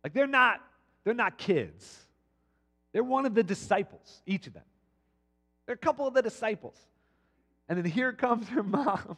Like 0.04 0.14
they're 0.14 0.28
not, 0.28 0.62
they're 1.04 1.14
not 1.14 1.38
kids. 1.38 2.06
They're 2.94 3.04
one 3.04 3.26
of 3.26 3.36
the 3.36 3.44
disciples, 3.44 4.22
each 4.26 4.48
of 4.48 4.54
them. 4.54 4.64
They're 5.66 5.76
a 5.76 5.78
couple 5.78 6.08
of 6.08 6.14
the 6.14 6.22
disciples. 6.22 6.78
And 7.70 7.78
then 7.78 7.86
here 7.86 8.14
comes 8.14 8.48
her 8.50 8.64
mom, 8.64 9.18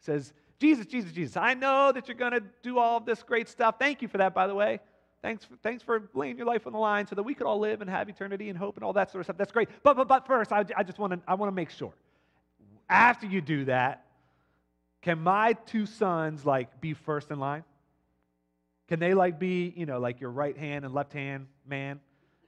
says, 0.00 0.32
Jesus, 0.58 0.86
Jesus, 0.86 1.12
Jesus, 1.12 1.36
I 1.36 1.54
know 1.54 1.90
that 1.90 2.06
you're 2.06 2.16
going 2.16 2.32
to 2.32 2.42
do 2.62 2.78
all 2.78 3.00
this 3.00 3.22
great 3.22 3.48
stuff. 3.48 3.76
Thank 3.78 4.02
you 4.02 4.08
for 4.08 4.18
that, 4.18 4.34
by 4.34 4.46
the 4.46 4.54
way. 4.54 4.80
Thanks 5.22 5.44
for, 5.44 5.56
thanks 5.62 5.82
for 5.82 6.08
laying 6.14 6.36
your 6.36 6.46
life 6.46 6.66
on 6.66 6.72
the 6.72 6.78
line 6.78 7.06
so 7.06 7.14
that 7.14 7.22
we 7.22 7.34
could 7.34 7.46
all 7.46 7.58
live 7.58 7.80
and 7.80 7.90
have 7.90 8.08
eternity 8.08 8.48
and 8.48 8.58
hope 8.58 8.76
and 8.76 8.84
all 8.84 8.92
that 8.94 9.10
sort 9.10 9.20
of 9.20 9.26
stuff. 9.26 9.36
That's 9.36 9.52
great. 9.52 9.68
But, 9.82 9.96
but, 9.96 10.08
but 10.08 10.26
first, 10.26 10.52
I, 10.52 10.64
I 10.76 10.82
just 10.82 10.98
want 10.98 11.12
to 11.12 11.20
I 11.26 11.34
want 11.34 11.50
to 11.50 11.54
make 11.54 11.70
sure. 11.70 11.92
After 12.88 13.26
you 13.26 13.40
do 13.40 13.66
that, 13.66 14.04
can 15.02 15.20
my 15.20 15.52
two 15.66 15.86
sons 15.86 16.44
like 16.44 16.80
be 16.80 16.94
first 16.94 17.30
in 17.30 17.38
line? 17.38 17.64
Can 18.88 18.98
they 18.98 19.14
like 19.14 19.38
be, 19.38 19.72
you 19.76 19.86
know, 19.86 20.00
like 20.00 20.20
your 20.20 20.30
right 20.30 20.56
hand 20.56 20.84
and 20.84 20.92
left 20.92 21.12
hand 21.12 21.46
man? 21.66 22.00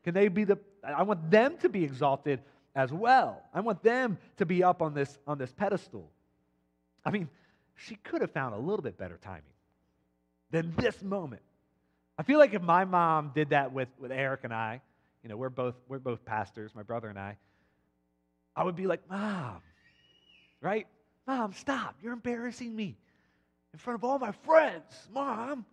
Can 0.02 0.14
they 0.14 0.28
be 0.28 0.44
the 0.44 0.58
I 0.82 1.02
want 1.02 1.30
them 1.30 1.56
to 1.58 1.68
be 1.68 1.84
exalted 1.84 2.40
as 2.74 2.92
well. 2.92 3.42
I 3.52 3.60
want 3.60 3.82
them 3.82 4.18
to 4.38 4.46
be 4.46 4.62
up 4.62 4.82
on 4.82 4.94
this 4.94 5.18
on 5.26 5.38
this 5.38 5.52
pedestal. 5.52 6.08
I 7.04 7.10
mean, 7.10 7.28
she 7.74 7.96
could 7.96 8.20
have 8.20 8.30
found 8.30 8.54
a 8.54 8.58
little 8.58 8.82
bit 8.82 8.96
better 8.96 9.18
timing 9.22 9.42
than 10.50 10.72
this 10.76 11.02
moment. 11.02 11.42
I 12.18 12.22
feel 12.22 12.38
like 12.38 12.54
if 12.54 12.62
my 12.62 12.84
mom 12.84 13.32
did 13.34 13.50
that 13.50 13.72
with, 13.72 13.88
with 13.98 14.12
Eric 14.12 14.40
and 14.44 14.52
I, 14.52 14.80
you 15.22 15.28
know, 15.28 15.36
we're 15.36 15.48
both, 15.48 15.74
we're 15.88 15.98
both 15.98 16.24
pastors, 16.24 16.72
my 16.74 16.82
brother 16.82 17.08
and 17.08 17.18
I, 17.18 17.36
I 18.54 18.64
would 18.64 18.76
be 18.76 18.86
like, 18.86 19.00
Mom, 19.08 19.62
right? 20.60 20.86
Mom, 21.26 21.52
stop. 21.54 21.96
You're 22.02 22.12
embarrassing 22.12 22.74
me 22.74 22.96
in 23.72 23.78
front 23.78 23.98
of 23.98 24.04
all 24.04 24.18
my 24.18 24.32
friends. 24.32 25.08
Mom. 25.12 25.64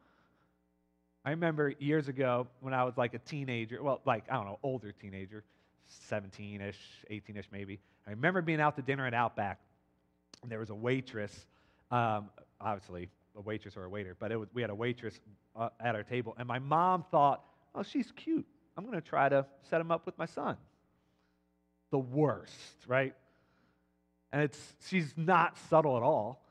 I 1.26 1.32
remember 1.32 1.74
years 1.80 2.08
ago 2.08 2.48
when 2.62 2.74
I 2.74 2.86
was 2.86 2.98
like 2.98 3.14
a 3.14 3.20
teenager, 3.20 3.84
well, 3.84 4.02
like, 4.06 4.24
I 4.32 4.36
don't 4.36 4.46
know, 4.46 4.60
older 4.64 4.94
teenager, 4.94 5.44
17 5.90 6.62
ish, 6.62 6.78
18 7.10 7.38
ish 7.38 7.50
maybe. 7.52 7.80
I 8.08 8.12
remember 8.12 8.42
being 8.42 8.62
out 8.62 8.76
to 8.78 8.82
dinner 8.82 9.06
at 9.06 9.14
Outback, 9.14 9.60
and 10.42 10.52
there 10.52 10.60
was 10.60 10.70
a 10.70 10.76
waitress, 10.76 11.46
um, 11.92 12.30
obviously 12.62 13.10
a 13.36 13.42
waitress 13.42 13.76
or 13.78 13.86
a 13.86 13.90
waiter, 13.90 14.16
but 14.20 14.38
was, 14.38 14.50
we 14.54 14.62
had 14.62 14.72
a 14.72 14.76
waitress 14.76 15.20
uh, 15.56 15.70
at 15.80 15.96
our 15.96 16.04
table, 16.04 16.36
and 16.38 16.48
my 16.48 16.60
mom 16.60 17.04
thought, 17.12 17.44
oh, 17.76 17.84
she's 17.84 18.12
cute. 18.16 18.46
I'm 18.78 18.86
going 18.86 18.96
to 18.96 19.08
try 19.08 19.28
to 19.28 19.46
set 19.70 19.82
him 19.82 19.92
up 19.92 20.06
with 20.06 20.18
my 20.18 20.26
son. 20.26 20.56
The 21.92 22.00
worst, 22.00 22.54
right? 22.88 23.14
And 24.32 24.44
it's 24.44 24.60
she's 24.88 25.14
not 25.18 25.58
subtle 25.70 25.98
at 25.98 26.04
all. 26.04 26.46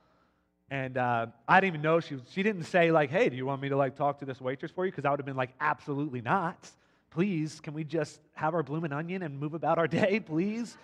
And 0.71 0.99
uh, 0.99 1.29
I 1.47 1.61
didn't 1.61 1.75
even 1.75 1.83
know 1.83 2.01
she 2.01 2.19
she 2.33 2.43
didn't 2.43 2.65
say 2.65 2.91
like, 2.91 3.09
"Hey, 3.09 3.29
do 3.29 3.37
you 3.37 3.47
want 3.47 3.63
me 3.63 3.69
to 3.71 3.77
like 3.77 3.97
talk 3.97 4.19
to 4.19 4.27
this 4.27 4.41
waitress 4.41 4.71
for 4.71 4.85
you?" 4.85 4.91
Because 4.91 5.05
I 5.05 5.11
would 5.11 5.21
have 5.21 5.27
been 5.27 5.37
like, 5.37 5.55
"Absolutely 5.61 6.21
not. 6.21 6.71
Please, 7.11 7.61
can 7.61 7.75
we 7.75 7.85
just 7.85 8.21
have 8.35 8.55
our 8.55 8.63
blooming 8.63 8.93
onion 8.93 9.23
and 9.23 9.39
move 9.39 9.55
about 9.55 9.79
our 9.79 9.89
day, 9.89 10.21
please?" 10.21 10.77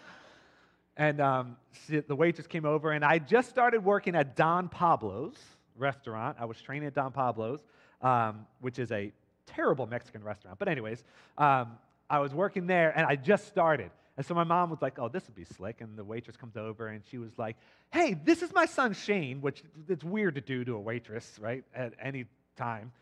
And 0.97 1.21
um, 1.21 1.57
the 1.89 2.15
waitress 2.15 2.47
came 2.47 2.65
over, 2.65 2.93
and 2.93 3.05
I 3.05 3.19
just 3.19 3.49
started 3.49 3.85
working 3.85 4.15
at 4.15 4.37
Don 4.37 4.69
Pablo's 4.69 5.37
restaurant. 5.77 6.37
I 6.39 6.45
was 6.45 6.61
training 6.61 6.87
at 6.87 6.95
Don 6.95 7.13
Pablo's, 7.13 7.61
um, 8.01 8.47
which 8.61 8.79
is 8.79 8.93
a 8.93 9.13
terrible 9.47 9.87
Mexican 9.87 10.23
restaurant. 10.23 10.59
But, 10.59 10.69
anyways, 10.69 11.03
um, 11.39 11.79
I 12.09 12.19
was 12.21 12.33
working 12.33 12.67
there 12.67 12.97
and 12.97 13.07
I 13.07 13.17
just 13.17 13.49
started. 13.49 13.91
And 14.17 14.25
so 14.25 14.35
my 14.35 14.45
mom 14.45 14.71
was 14.71 14.81
like, 14.81 14.99
oh, 14.99 15.09
this 15.09 15.27
would 15.27 15.35
be 15.35 15.45
slick. 15.45 15.81
And 15.81 15.99
the 15.99 16.05
waitress 16.05 16.37
comes 16.37 16.57
over 16.57 16.89
and 16.89 17.03
she 17.11 17.19
was 17.19 17.33
like, 17.37 17.57
hey, 17.93 18.15
this 18.25 18.43
is 18.43 18.53
my 18.53 18.67
son 18.67 18.95
Shane, 18.95 19.41
which 19.41 19.65
it's 19.89 20.05
weird 20.05 20.37
to 20.37 20.41
do 20.41 20.65
to 20.65 20.77
a 20.77 20.81
waitress, 20.81 21.37
right, 21.41 21.65
at 21.75 21.95
any 22.01 22.27
time. 22.57 22.93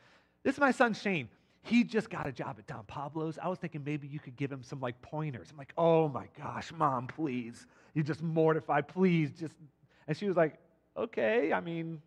This 0.43 0.55
is 0.55 0.61
my 0.61 0.71
son 0.71 0.95
Shane. 0.95 1.29
He 1.63 1.85
just 1.85 2.11
got 2.11 2.27
a 2.27 2.33
job 2.33 2.57
at 2.59 2.67
Don 2.67 2.85
Pablo's. 2.85 3.39
I 3.41 3.49
was 3.49 3.59
thinking 3.59 3.83
maybe 3.85 4.09
you 4.09 4.19
could 4.19 4.37
give 4.37 4.51
him 4.51 4.65
some 4.65 4.81
like 4.81 5.01
pointers. 5.01 5.49
I'm 5.51 5.57
like, 5.57 5.73
oh 5.79 6.09
my 6.09 6.27
gosh, 6.37 6.73
mom, 6.77 7.07
please. 7.07 7.67
You 7.95 8.03
just 8.03 8.23
mortified, 8.23 8.89
please. 8.89 9.31
Just 9.39 9.55
and 10.09 10.17
she 10.17 10.27
was 10.27 10.37
like, 10.37 10.59
okay, 10.97 11.53
I 11.53 11.61
mean, 11.61 12.03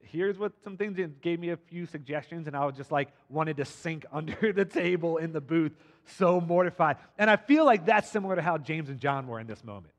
here's 0.00 0.38
what 0.38 0.52
some 0.62 0.76
things 0.76 0.98
and 0.98 1.20
gave 1.20 1.40
me 1.40 1.50
a 1.50 1.56
few 1.56 1.86
suggestions 1.86 2.46
and 2.46 2.56
i 2.56 2.64
was 2.64 2.76
just 2.76 2.92
like 2.92 3.08
wanted 3.28 3.56
to 3.56 3.64
sink 3.64 4.04
under 4.12 4.52
the 4.52 4.64
table 4.64 5.16
in 5.16 5.32
the 5.32 5.40
booth 5.40 5.72
so 6.04 6.40
mortified 6.40 6.96
and 7.18 7.30
i 7.30 7.36
feel 7.36 7.64
like 7.64 7.86
that's 7.86 8.10
similar 8.10 8.36
to 8.36 8.42
how 8.42 8.58
james 8.58 8.90
and 8.90 9.00
john 9.00 9.26
were 9.26 9.40
in 9.40 9.46
this 9.46 9.64
moment 9.64 9.94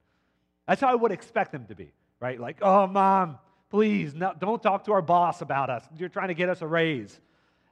that's 0.67 0.79
how 0.79 0.87
i 0.87 0.95
would 0.95 1.11
expect 1.11 1.51
them 1.51 1.65
to 1.65 1.75
be 1.75 1.91
right 2.19 2.39
like 2.39 2.57
oh 2.61 2.85
mom 2.87 3.37
please 3.69 4.13
no, 4.13 4.31
don't 4.37 4.61
talk 4.61 4.83
to 4.85 4.91
our 4.91 5.01
boss 5.01 5.41
about 5.41 5.69
us 5.69 5.83
you're 5.97 6.07
trying 6.07 6.27
to 6.27 6.35
get 6.35 6.49
us 6.49 6.61
a 6.61 6.67
raise 6.67 7.19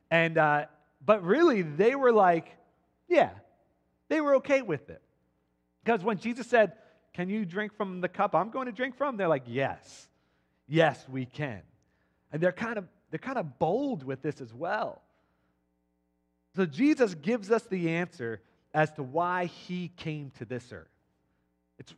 and 0.10 0.38
uh, 0.38 0.66
but 1.06 1.24
really 1.24 1.62
they 1.62 1.96
were 1.96 2.12
like 2.12 2.56
yeah 3.08 3.32
they 4.10 4.22
were 4.22 4.36
okay 4.36 4.62
with 4.62 4.90
it 4.90 5.02
because 5.84 6.04
when 6.04 6.18
jesus 6.18 6.48
said 6.48 6.74
can 7.14 7.30
you 7.30 7.46
drink 7.46 7.76
from 7.76 8.02
the 8.02 8.10
cup 8.10 8.36
i'm 8.36 8.50
going 8.50 8.66
to 8.66 8.72
drink 8.72 8.96
from 8.96 9.18
they're 9.18 9.28
like 9.28 9.44
yes 9.48 10.08
yes 10.68 11.06
we 11.10 11.26
can 11.26 11.62
and 12.32 12.42
they're 12.42 12.52
kind 12.52 12.78
of 12.78 12.86
they're 13.14 13.20
kind 13.20 13.38
of 13.38 13.60
bold 13.60 14.04
with 14.04 14.24
this 14.24 14.42
as 14.42 14.52
well. 14.52 15.04
So 16.56 16.66
Jesus 16.66 17.14
gives 17.14 17.52
us 17.52 17.62
the 17.62 17.92
answer 17.92 18.42
as 18.74 18.92
to 18.94 19.04
why 19.04 19.46
he 19.46 19.92
came 19.98 20.32
to 20.40 20.46
this 20.46 20.74
earth. 20.74 20.90
It's 21.78 21.94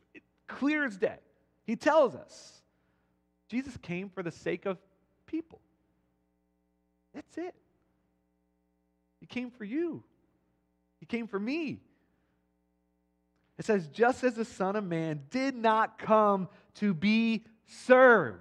clear 0.46 0.84
as 0.84 0.98
day. 0.98 1.16
He 1.64 1.74
tells 1.74 2.14
us 2.14 2.60
Jesus 3.48 3.78
came 3.78 4.10
for 4.10 4.22
the 4.22 4.30
sake 4.30 4.66
of 4.66 4.76
people. 5.24 5.58
That's 7.14 7.38
it. 7.38 7.54
He 9.26 9.40
came 9.40 9.50
for 9.50 9.64
you. 9.64 10.04
He 11.00 11.06
came 11.06 11.26
for 11.26 11.38
me. 11.38 11.80
It 13.58 13.64
says, 13.64 13.88
just 13.88 14.22
as 14.22 14.34
the 14.34 14.44
Son 14.44 14.76
of 14.76 14.84
Man 14.84 15.22
did 15.30 15.56
not 15.56 15.98
come 15.98 16.48
to 16.76 16.94
be 16.94 17.44
served 17.66 18.40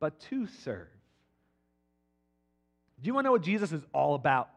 but 0.00 0.20
to 0.20 0.46
serve. 0.46 0.86
Do 3.02 3.08
you 3.08 3.14
want 3.14 3.24
to 3.24 3.28
know 3.28 3.32
what 3.32 3.42
Jesus 3.42 3.72
is 3.72 3.82
all 3.92 4.14
about? 4.14 4.48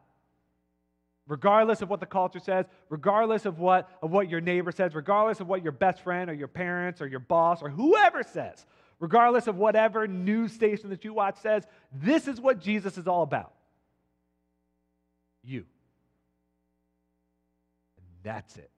regardless 1.27 1.81
of 1.81 1.89
what 1.89 2.01
the 2.01 2.05
culture 2.05 2.39
says, 2.39 2.65
regardless 2.89 3.45
of 3.45 3.57
what, 3.57 3.89
of 4.01 4.11
what 4.11 4.29
your 4.29 4.41
neighbor 4.41 4.69
says, 4.69 4.93
regardless 4.93 5.39
of 5.39 5.47
what 5.47 5.63
your 5.63 5.71
best 5.71 6.01
friend 6.01 6.29
or 6.29 6.33
your 6.33 6.49
parents 6.49 7.01
or 7.01 7.07
your 7.07 7.21
boss 7.21 7.61
or 7.61 7.69
whoever 7.69 8.21
says, 8.21 8.65
regardless 8.99 9.47
of 9.47 9.55
whatever 9.55 10.07
news 10.07 10.51
station 10.51 10.89
that 10.89 11.05
you 11.05 11.13
watch 11.13 11.37
says, 11.37 11.65
this 11.93 12.27
is 12.27 12.41
what 12.41 12.59
Jesus 12.59 12.97
is 12.97 13.07
all 13.07 13.23
about. 13.23 13.53
You. 15.43 15.65
And 17.97 18.05
that's 18.23 18.55
it. 18.57 18.69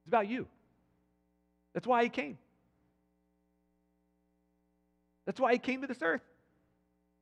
It's 0.00 0.08
about 0.08 0.28
you. 0.28 0.46
That's 1.74 1.86
why 1.86 2.02
he 2.02 2.08
came. 2.08 2.38
That's 5.26 5.40
why 5.40 5.52
he 5.52 5.58
came 5.58 5.80
to 5.82 5.86
this 5.86 6.02
earth. 6.02 6.22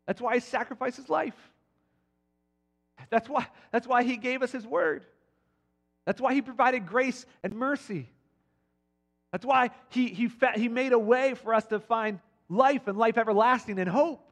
That's 0.06 0.20
why 0.20 0.34
he 0.34 0.40
sacrificed 0.40 0.96
his 0.96 1.08
life. 1.08 1.36
That's 3.10 3.28
why, 3.28 3.46
that's 3.70 3.86
why 3.86 4.02
he 4.02 4.16
gave 4.16 4.42
us 4.42 4.52
his 4.52 4.66
word. 4.66 5.04
That's 6.06 6.20
why 6.20 6.34
he 6.34 6.42
provided 6.42 6.86
grace 6.86 7.26
and 7.42 7.54
mercy. 7.54 8.08
That's 9.32 9.44
why 9.44 9.70
he, 9.90 10.08
he, 10.08 10.28
fa- 10.28 10.54
he 10.56 10.68
made 10.68 10.92
a 10.92 10.98
way 10.98 11.34
for 11.34 11.54
us 11.54 11.64
to 11.66 11.78
find 11.78 12.18
life 12.48 12.88
and 12.88 12.98
life 12.98 13.16
everlasting 13.16 13.78
and 13.78 13.88
hope. 13.88 14.26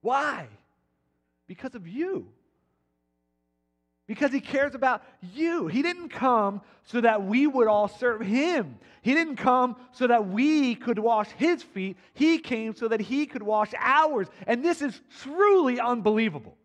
Why? 0.00 0.46
Because 1.48 1.74
of 1.74 1.88
you. 1.88 2.28
Because 4.06 4.32
he 4.32 4.40
cares 4.40 4.74
about 4.74 5.02
you. 5.34 5.66
He 5.66 5.82
didn't 5.82 6.10
come 6.10 6.62
so 6.84 7.00
that 7.00 7.24
we 7.24 7.46
would 7.46 7.66
all 7.66 7.88
serve 7.88 8.22
him. 8.22 8.78
He 9.02 9.12
didn't 9.12 9.36
come 9.36 9.76
so 9.92 10.06
that 10.06 10.28
we 10.28 10.74
could 10.74 10.98
wash 10.98 11.28
his 11.32 11.62
feet. 11.62 11.96
He 12.14 12.38
came 12.38 12.74
so 12.74 12.88
that 12.88 13.00
he 13.00 13.26
could 13.26 13.42
wash 13.42 13.72
ours. 13.78 14.28
And 14.46 14.64
this 14.64 14.80
is 14.80 14.98
truly 15.22 15.78
unbelievable. 15.78 16.56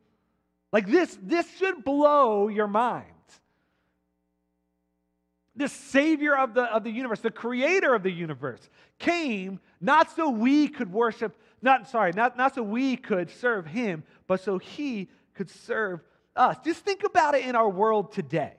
Like 0.71 0.87
this, 0.87 1.17
this 1.21 1.49
should 1.57 1.83
blow 1.83 2.47
your 2.47 2.67
mind. 2.67 3.07
The 5.55 5.67
Savior 5.67 6.35
of 6.35 6.53
the, 6.53 6.63
of 6.63 6.83
the 6.83 6.89
universe, 6.89 7.19
the 7.19 7.29
creator 7.29 7.93
of 7.93 8.03
the 8.03 8.11
universe, 8.11 8.69
came 8.97 9.59
not 9.79 10.09
so 10.15 10.29
we 10.29 10.67
could 10.67 10.91
worship, 10.91 11.35
not 11.63 11.89
sorry, 11.89 12.11
not, 12.13 12.37
not 12.37 12.55
so 12.55 12.63
we 12.63 12.97
could 12.97 13.29
serve 13.29 13.65
him, 13.65 14.03
but 14.27 14.41
so 14.41 14.57
he 14.57 15.09
could 15.33 15.49
serve 15.49 16.01
us. 16.35 16.57
Just 16.63 16.81
think 16.81 17.03
about 17.03 17.35
it 17.35 17.45
in 17.45 17.55
our 17.55 17.69
world 17.69 18.11
today. 18.11 18.53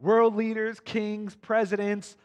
World 0.00 0.36
leaders, 0.36 0.80
kings, 0.80 1.34
presidents, 1.34 2.16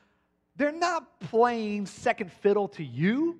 they're 0.55 0.71
not 0.71 1.19
playing 1.19 1.87
second 1.87 2.31
fiddle 2.31 2.67
to 2.69 2.83
you. 2.83 3.39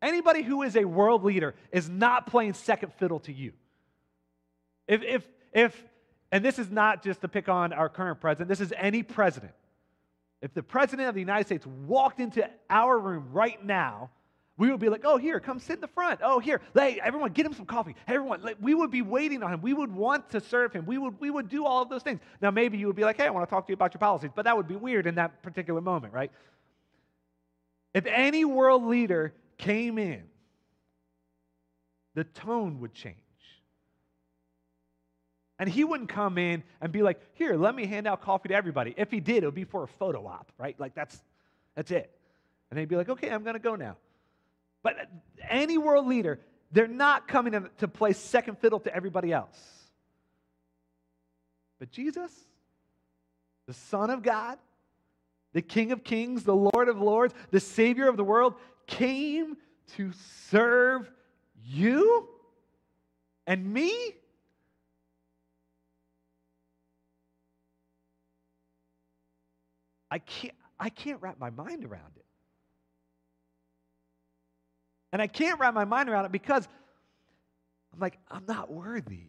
Anybody 0.00 0.42
who 0.42 0.62
is 0.62 0.76
a 0.76 0.84
world 0.84 1.24
leader 1.24 1.54
is 1.72 1.88
not 1.88 2.26
playing 2.26 2.52
second 2.52 2.92
fiddle 2.94 3.20
to 3.20 3.32
you. 3.32 3.52
If, 4.86 5.02
if, 5.02 5.26
if, 5.52 5.84
and 6.30 6.44
this 6.44 6.58
is 6.58 6.70
not 6.70 7.02
just 7.02 7.22
to 7.22 7.28
pick 7.28 7.48
on 7.48 7.72
our 7.72 7.88
current 7.88 8.20
president, 8.20 8.48
this 8.48 8.60
is 8.60 8.72
any 8.76 9.02
president. 9.02 9.54
If 10.44 10.52
the 10.52 10.62
president 10.62 11.08
of 11.08 11.14
the 11.14 11.22
United 11.22 11.46
States 11.46 11.66
walked 11.66 12.20
into 12.20 12.46
our 12.68 12.98
room 12.98 13.30
right 13.32 13.64
now, 13.64 14.10
we 14.58 14.70
would 14.70 14.78
be 14.78 14.90
like, 14.90 15.00
oh, 15.06 15.16
here, 15.16 15.40
come 15.40 15.58
sit 15.58 15.76
in 15.76 15.80
the 15.80 15.88
front. 15.88 16.20
Oh, 16.22 16.38
here, 16.38 16.60
hey, 16.74 17.00
everyone, 17.02 17.32
get 17.32 17.46
him 17.46 17.54
some 17.54 17.64
coffee. 17.64 17.96
Hey, 18.06 18.16
everyone, 18.16 18.42
like, 18.42 18.58
we 18.60 18.74
would 18.74 18.90
be 18.90 19.00
waiting 19.00 19.42
on 19.42 19.54
him. 19.54 19.62
We 19.62 19.72
would 19.72 19.90
want 19.90 20.28
to 20.32 20.40
serve 20.40 20.74
him. 20.74 20.84
We 20.84 20.98
would, 20.98 21.18
we 21.18 21.30
would 21.30 21.48
do 21.48 21.64
all 21.64 21.80
of 21.80 21.88
those 21.88 22.02
things. 22.02 22.20
Now, 22.42 22.50
maybe 22.50 22.76
you 22.76 22.86
would 22.88 22.94
be 22.94 23.04
like, 23.04 23.16
hey, 23.16 23.24
I 23.24 23.30
want 23.30 23.48
to 23.48 23.50
talk 23.50 23.66
to 23.66 23.70
you 23.70 23.74
about 23.74 23.94
your 23.94 24.00
policies, 24.00 24.32
but 24.34 24.44
that 24.44 24.54
would 24.54 24.68
be 24.68 24.76
weird 24.76 25.06
in 25.06 25.14
that 25.14 25.42
particular 25.42 25.80
moment, 25.80 26.12
right? 26.12 26.30
If 27.94 28.04
any 28.04 28.44
world 28.44 28.84
leader 28.84 29.32
came 29.56 29.96
in, 29.96 30.24
the 32.14 32.24
tone 32.24 32.80
would 32.80 32.92
change. 32.92 33.16
And 35.58 35.68
he 35.68 35.84
wouldn't 35.84 36.08
come 36.08 36.36
in 36.36 36.64
and 36.80 36.92
be 36.92 37.02
like, 37.02 37.20
here, 37.34 37.54
let 37.54 37.74
me 37.74 37.86
hand 37.86 38.06
out 38.06 38.22
coffee 38.22 38.48
to 38.48 38.54
everybody. 38.54 38.94
If 38.96 39.10
he 39.10 39.20
did, 39.20 39.44
it 39.44 39.46
would 39.46 39.54
be 39.54 39.64
for 39.64 39.84
a 39.84 39.88
photo 39.88 40.26
op, 40.26 40.50
right? 40.58 40.78
Like 40.78 40.94
that's 40.94 41.20
that's 41.74 41.90
it. 41.90 42.10
And 42.70 42.78
they'd 42.78 42.88
be 42.88 42.96
like, 42.96 43.08
okay, 43.08 43.30
I'm 43.30 43.44
gonna 43.44 43.58
go 43.58 43.76
now. 43.76 43.96
But 44.82 45.08
any 45.48 45.78
world 45.78 46.06
leader, 46.06 46.40
they're 46.72 46.88
not 46.88 47.28
coming 47.28 47.68
to 47.78 47.88
play 47.88 48.12
second 48.12 48.58
fiddle 48.58 48.80
to 48.80 48.94
everybody 48.94 49.32
else. 49.32 49.58
But 51.78 51.90
Jesus, 51.90 52.32
the 53.66 53.74
Son 53.74 54.10
of 54.10 54.22
God, 54.22 54.58
the 55.52 55.62
King 55.62 55.92
of 55.92 56.02
Kings, 56.02 56.42
the 56.42 56.54
Lord 56.54 56.88
of 56.88 57.00
Lords, 57.00 57.32
the 57.50 57.60
Savior 57.60 58.08
of 58.08 58.16
the 58.16 58.24
world, 58.24 58.54
came 58.86 59.56
to 59.96 60.12
serve 60.48 61.10
you 61.64 62.28
and 63.46 63.72
me? 63.72 63.92
I 70.14 70.18
can't, 70.18 70.54
I 70.78 70.90
can't 70.90 71.20
wrap 71.20 71.40
my 71.40 71.50
mind 71.50 71.84
around 71.84 72.12
it. 72.14 72.24
And 75.12 75.20
I 75.20 75.26
can't 75.26 75.58
wrap 75.58 75.74
my 75.74 75.84
mind 75.84 76.08
around 76.08 76.24
it 76.24 76.30
because 76.30 76.68
I'm 77.92 77.98
like, 77.98 78.16
I'm 78.30 78.44
not 78.46 78.70
worthy. 78.70 79.26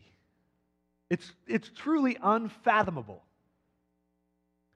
It's, 1.09 1.31
it's 1.47 1.71
truly 1.75 2.17
unfathomable. 2.21 3.23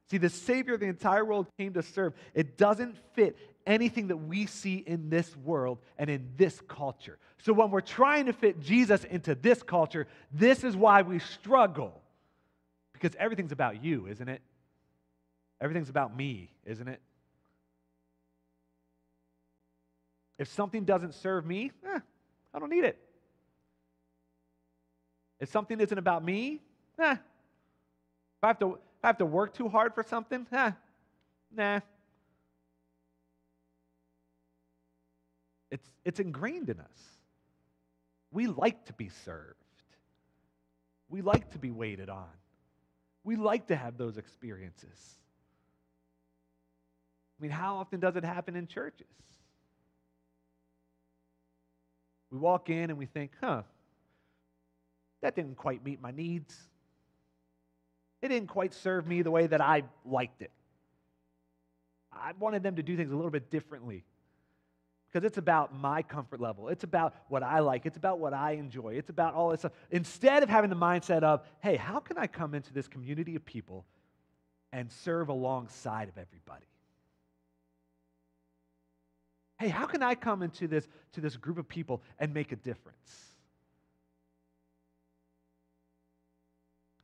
See, 0.09 0.17
the 0.17 0.31
Savior 0.31 0.73
of 0.73 0.79
the 0.79 0.87
entire 0.87 1.23
world 1.23 1.45
came 1.59 1.73
to 1.73 1.83
serve. 1.83 2.13
It 2.33 2.57
doesn't 2.57 2.97
fit 3.13 3.37
anything 3.67 4.07
that 4.07 4.17
we 4.17 4.47
see 4.47 4.77
in 4.77 5.11
this 5.11 5.37
world 5.37 5.77
and 5.99 6.09
in 6.09 6.31
this 6.37 6.59
culture. 6.67 7.19
So 7.43 7.53
when 7.53 7.69
we're 7.69 7.81
trying 7.81 8.25
to 8.25 8.33
fit 8.33 8.59
Jesus 8.59 9.03
into 9.03 9.35
this 9.35 9.61
culture, 9.61 10.07
this 10.31 10.63
is 10.63 10.75
why 10.75 11.03
we 11.03 11.19
struggle. 11.19 12.01
Because 12.93 13.15
everything's 13.19 13.51
about 13.51 13.83
you, 13.83 14.07
isn't 14.07 14.27
it? 14.27 14.41
Everything's 15.61 15.89
about 15.89 16.15
me, 16.15 16.49
isn't 16.65 16.87
it? 16.87 17.01
If 20.37 20.47
something 20.47 20.85
doesn't 20.85 21.13
serve 21.15 21.45
me, 21.45 21.71
eh, 21.85 21.99
I 22.53 22.59
don't 22.59 22.69
need 22.69 22.85
it. 22.85 22.97
If 25.39 25.49
something 25.49 25.79
isn't 25.79 25.97
about 25.97 26.23
me, 26.23 26.61
eh. 26.97 27.11
If 27.11 28.43
I 28.43 28.47
have 28.47 28.59
to, 28.59 28.79
I 29.03 29.07
have 29.07 29.17
to 29.17 29.25
work 29.25 29.53
too 29.53 29.67
hard 29.67 29.93
for 29.93 30.03
something, 30.03 30.47
eh, 30.51 30.71
nah. 31.53 31.81
It's, 35.71 35.87
it's 36.05 36.19
ingrained 36.19 36.69
in 36.69 36.79
us. 36.79 37.19
We 38.31 38.47
like 38.47 38.85
to 38.85 38.93
be 38.93 39.09
served. 39.25 39.55
We 41.09 41.21
like 41.21 41.51
to 41.51 41.57
be 41.57 41.71
waited 41.71 42.09
on. 42.09 42.29
We 43.23 43.35
like 43.35 43.67
to 43.67 43.75
have 43.75 43.97
those 43.97 44.17
experiences. 44.17 45.19
I 47.39 47.41
mean, 47.41 47.51
how 47.51 47.77
often 47.77 47.99
does 47.99 48.15
it 48.15 48.25
happen 48.25 48.55
in 48.55 48.67
churches? 48.67 49.07
We 52.31 52.37
walk 52.37 52.69
in 52.69 52.89
and 52.89 52.97
we 52.97 53.05
think, 53.05 53.31
huh, 53.41 53.63
that 55.21 55.35
didn't 55.35 55.55
quite 55.55 55.83
meet 55.83 56.01
my 56.01 56.11
needs. 56.11 56.55
It 58.21 58.27
didn't 58.27 58.49
quite 58.49 58.73
serve 58.73 59.07
me 59.07 59.21
the 59.21 59.31
way 59.31 59.47
that 59.47 59.61
I 59.61 59.83
liked 60.05 60.41
it. 60.41 60.51
I 62.11 62.33
wanted 62.37 62.63
them 62.63 62.75
to 62.75 62.83
do 62.83 62.97
things 62.97 63.11
a 63.11 63.15
little 63.15 63.31
bit 63.31 63.49
differently 63.49 64.03
because 65.11 65.25
it's 65.25 65.37
about 65.37 65.73
my 65.73 66.01
comfort 66.01 66.41
level. 66.41 66.67
It's 66.67 66.83
about 66.83 67.15
what 67.29 67.41
I 67.41 67.59
like. 67.59 67.85
It's 67.85 67.97
about 67.97 68.19
what 68.19 68.33
I 68.33 68.51
enjoy. 68.53 68.95
It's 68.95 69.09
about 69.09 69.33
all 69.33 69.49
this 69.49 69.61
stuff. 69.61 69.71
Instead 69.89 70.43
of 70.43 70.49
having 70.49 70.69
the 70.69 70.75
mindset 70.75 71.23
of, 71.23 71.41
hey, 71.61 71.77
how 71.77 71.99
can 71.99 72.17
I 72.17 72.27
come 72.27 72.53
into 72.53 72.73
this 72.73 72.87
community 72.87 73.35
of 73.35 73.45
people 73.45 73.85
and 74.71 74.91
serve 74.91 75.29
alongside 75.29 76.09
of 76.09 76.17
everybody? 76.17 76.65
Hey, 79.59 79.67
how 79.67 79.85
can 79.85 80.01
I 80.01 80.15
come 80.15 80.41
into 80.41 80.67
this, 80.67 80.87
to 81.13 81.21
this 81.21 81.35
group 81.35 81.57
of 81.57 81.67
people 81.67 82.01
and 82.17 82.33
make 82.33 82.53
a 82.53 82.55
difference? 82.55 83.25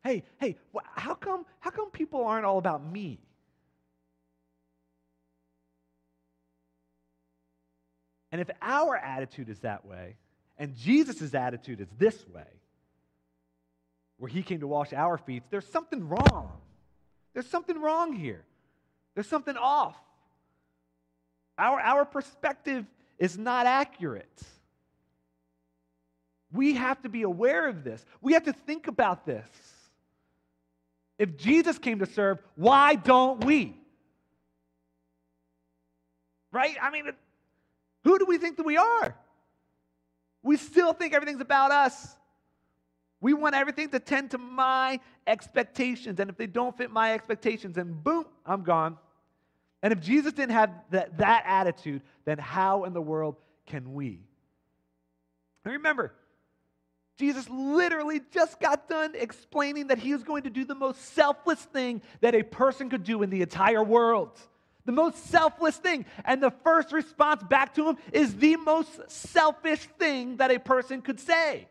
Hey, 0.04 0.24
hey, 0.40 0.56
how 0.94 1.16
come, 1.16 1.46
how 1.60 1.72
come 1.72 1.90
people 1.90 2.24
aren't 2.26 2.46
all 2.46 2.58
about 2.58 2.86
me? 2.90 3.20
And 8.32 8.40
if 8.40 8.50
our 8.62 8.96
attitude 8.96 9.50
is 9.50 9.60
that 9.60 9.86
way, 9.86 10.16
and 10.58 10.76
Jesus' 10.76 11.34
attitude 11.34 11.82
is 11.82 11.88
this 11.98 12.26
way, 12.30 12.48
where 14.18 14.30
he 14.30 14.44
came 14.44 14.62
to 14.62 14.68
wash 14.68 14.94
our 14.94 15.18
feet, 15.18 15.44
there's 15.50 15.68
something 15.68 16.08
wrong. 16.08 16.52
There's 17.34 17.48
something 17.48 17.82
wrong 17.82 18.14
here. 18.14 18.46
There's 19.14 19.28
something 19.28 19.58
off. 19.58 19.96
Our, 21.58 21.80
our 21.80 22.06
perspective 22.06 22.86
is 23.18 23.38
not 23.38 23.66
accurate. 23.66 24.42
We 26.52 26.74
have 26.74 27.02
to 27.04 27.10
be 27.10 27.24
aware 27.24 27.68
of 27.68 27.84
this. 27.84 28.06
We 28.22 28.34
have 28.34 28.44
to 28.44 28.54
think 28.54 28.88
about 28.88 29.26
this. 29.26 29.46
If 31.18 31.38
Jesus 31.38 31.78
came 31.78 32.00
to 32.00 32.06
serve, 32.06 32.40
why 32.56 32.96
don't 32.96 33.44
we? 33.44 33.78
Right? 36.52 36.76
I 36.82 36.90
mean, 36.92 37.12
who 38.04 38.20
do 38.20 38.26
we 38.26 38.38
think 38.38 38.58
that 38.58 38.66
we 38.66 38.78
are? 38.78 39.16
We 40.44 40.58
still 40.58 40.94
think 40.94 41.14
everything's 41.14 41.42
about 41.42 41.72
us. 41.72 42.16
We 43.20 43.34
want 43.34 43.56
everything 43.56 43.90
to 43.90 44.00
tend 44.00 44.32
to 44.32 44.38
my 44.38 45.00
expectations. 45.26 46.20
And 46.20 46.30
if 46.30 46.38
they 46.38 46.48
don't 46.48 46.78
fit 46.78 46.92
my 46.92 47.14
expectations, 47.14 47.76
then 47.76 47.94
boom, 48.04 48.26
I'm 48.46 48.64
gone. 48.64 48.98
And 49.86 49.92
if 49.92 50.02
Jesus 50.02 50.34
didn't 50.34 50.54
have 50.54 50.72
that, 50.90 51.20
that 51.20 51.44
attitude, 51.46 52.02
then 52.26 52.40
how 52.40 52.86
in 52.86 52.94
the 52.94 53.02
world 53.02 53.36
can 53.68 53.94
we? 53.94 54.20
And 55.64 55.74
remember, 55.74 56.12
Jesus 57.20 57.48
literally 57.52 58.20
just 58.32 58.60
got 58.60 58.90
done 58.90 59.14
explaining 59.14 59.90
that 59.90 60.00
he 60.00 60.12
was 60.12 60.24
going 60.24 60.42
to 60.42 60.50
do 60.50 60.66
the 60.66 60.74
most 60.74 61.14
selfless 61.14 61.62
thing 61.62 62.02
that 62.22 62.34
a 62.34 62.42
person 62.42 62.90
could 62.90 63.04
do 63.04 63.22
in 63.22 63.30
the 63.30 63.44
entire 63.44 63.84
world. 63.84 64.32
The 64.86 64.92
most 64.92 65.24
selfless 65.28 65.78
thing. 65.78 66.08
And 66.24 66.42
the 66.42 66.52
first 66.64 66.92
response 66.92 67.44
back 67.44 67.76
to 67.76 67.90
him 67.90 67.98
is 68.12 68.36
the 68.38 68.56
most 68.56 69.12
selfish 69.12 69.88
thing 70.00 70.38
that 70.38 70.50
a 70.50 70.58
person 70.60 71.04
could 71.04 71.20
say. 71.20 71.68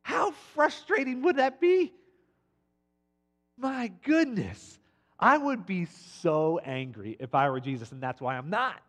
How 0.00 0.30
frustrating 0.54 1.20
would 1.24 1.36
that 1.36 1.60
be? 1.60 1.92
My 3.58 3.92
goodness. 4.02 4.78
I 5.20 5.36
would 5.36 5.66
be 5.66 5.86
so 6.22 6.58
angry 6.64 7.16
if 7.20 7.34
I 7.34 7.50
were 7.50 7.60
Jesus, 7.60 7.92
and 7.92 8.02
that's 8.02 8.20
why 8.20 8.36
I'm 8.36 8.48
not. 8.48 8.80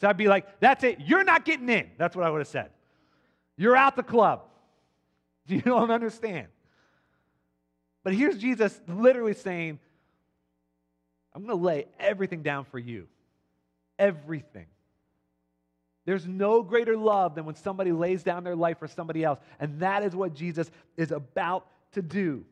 So 0.00 0.08
I'd 0.08 0.18
be 0.18 0.28
like, 0.28 0.60
that's 0.60 0.84
it. 0.84 1.00
You're 1.00 1.24
not 1.24 1.46
getting 1.46 1.68
in. 1.70 1.90
That's 1.96 2.14
what 2.14 2.26
I 2.26 2.30
would 2.30 2.40
have 2.40 2.48
said. 2.48 2.70
You're 3.56 3.76
out 3.76 3.96
the 3.96 4.02
club. 4.02 4.42
You 5.46 5.60
don't 5.60 5.90
understand. 5.90 6.46
But 8.02 8.14
here's 8.14 8.38
Jesus 8.38 8.80
literally 8.88 9.34
saying, 9.34 9.78
I'm 11.34 11.44
going 11.44 11.58
to 11.58 11.62
lay 11.62 11.86
everything 12.00 12.42
down 12.42 12.64
for 12.64 12.78
you. 12.78 13.08
Everything. 13.98 14.64
There's 16.06 16.26
no 16.26 16.62
greater 16.62 16.96
love 16.96 17.34
than 17.34 17.44
when 17.44 17.56
somebody 17.56 17.92
lays 17.92 18.22
down 18.22 18.42
their 18.42 18.56
life 18.56 18.78
for 18.78 18.88
somebody 18.88 19.22
else. 19.22 19.38
And 19.60 19.80
that 19.80 20.02
is 20.02 20.16
what 20.16 20.34
Jesus 20.34 20.70
is 20.96 21.12
about 21.12 21.66
to 21.92 22.00
do. 22.00 22.46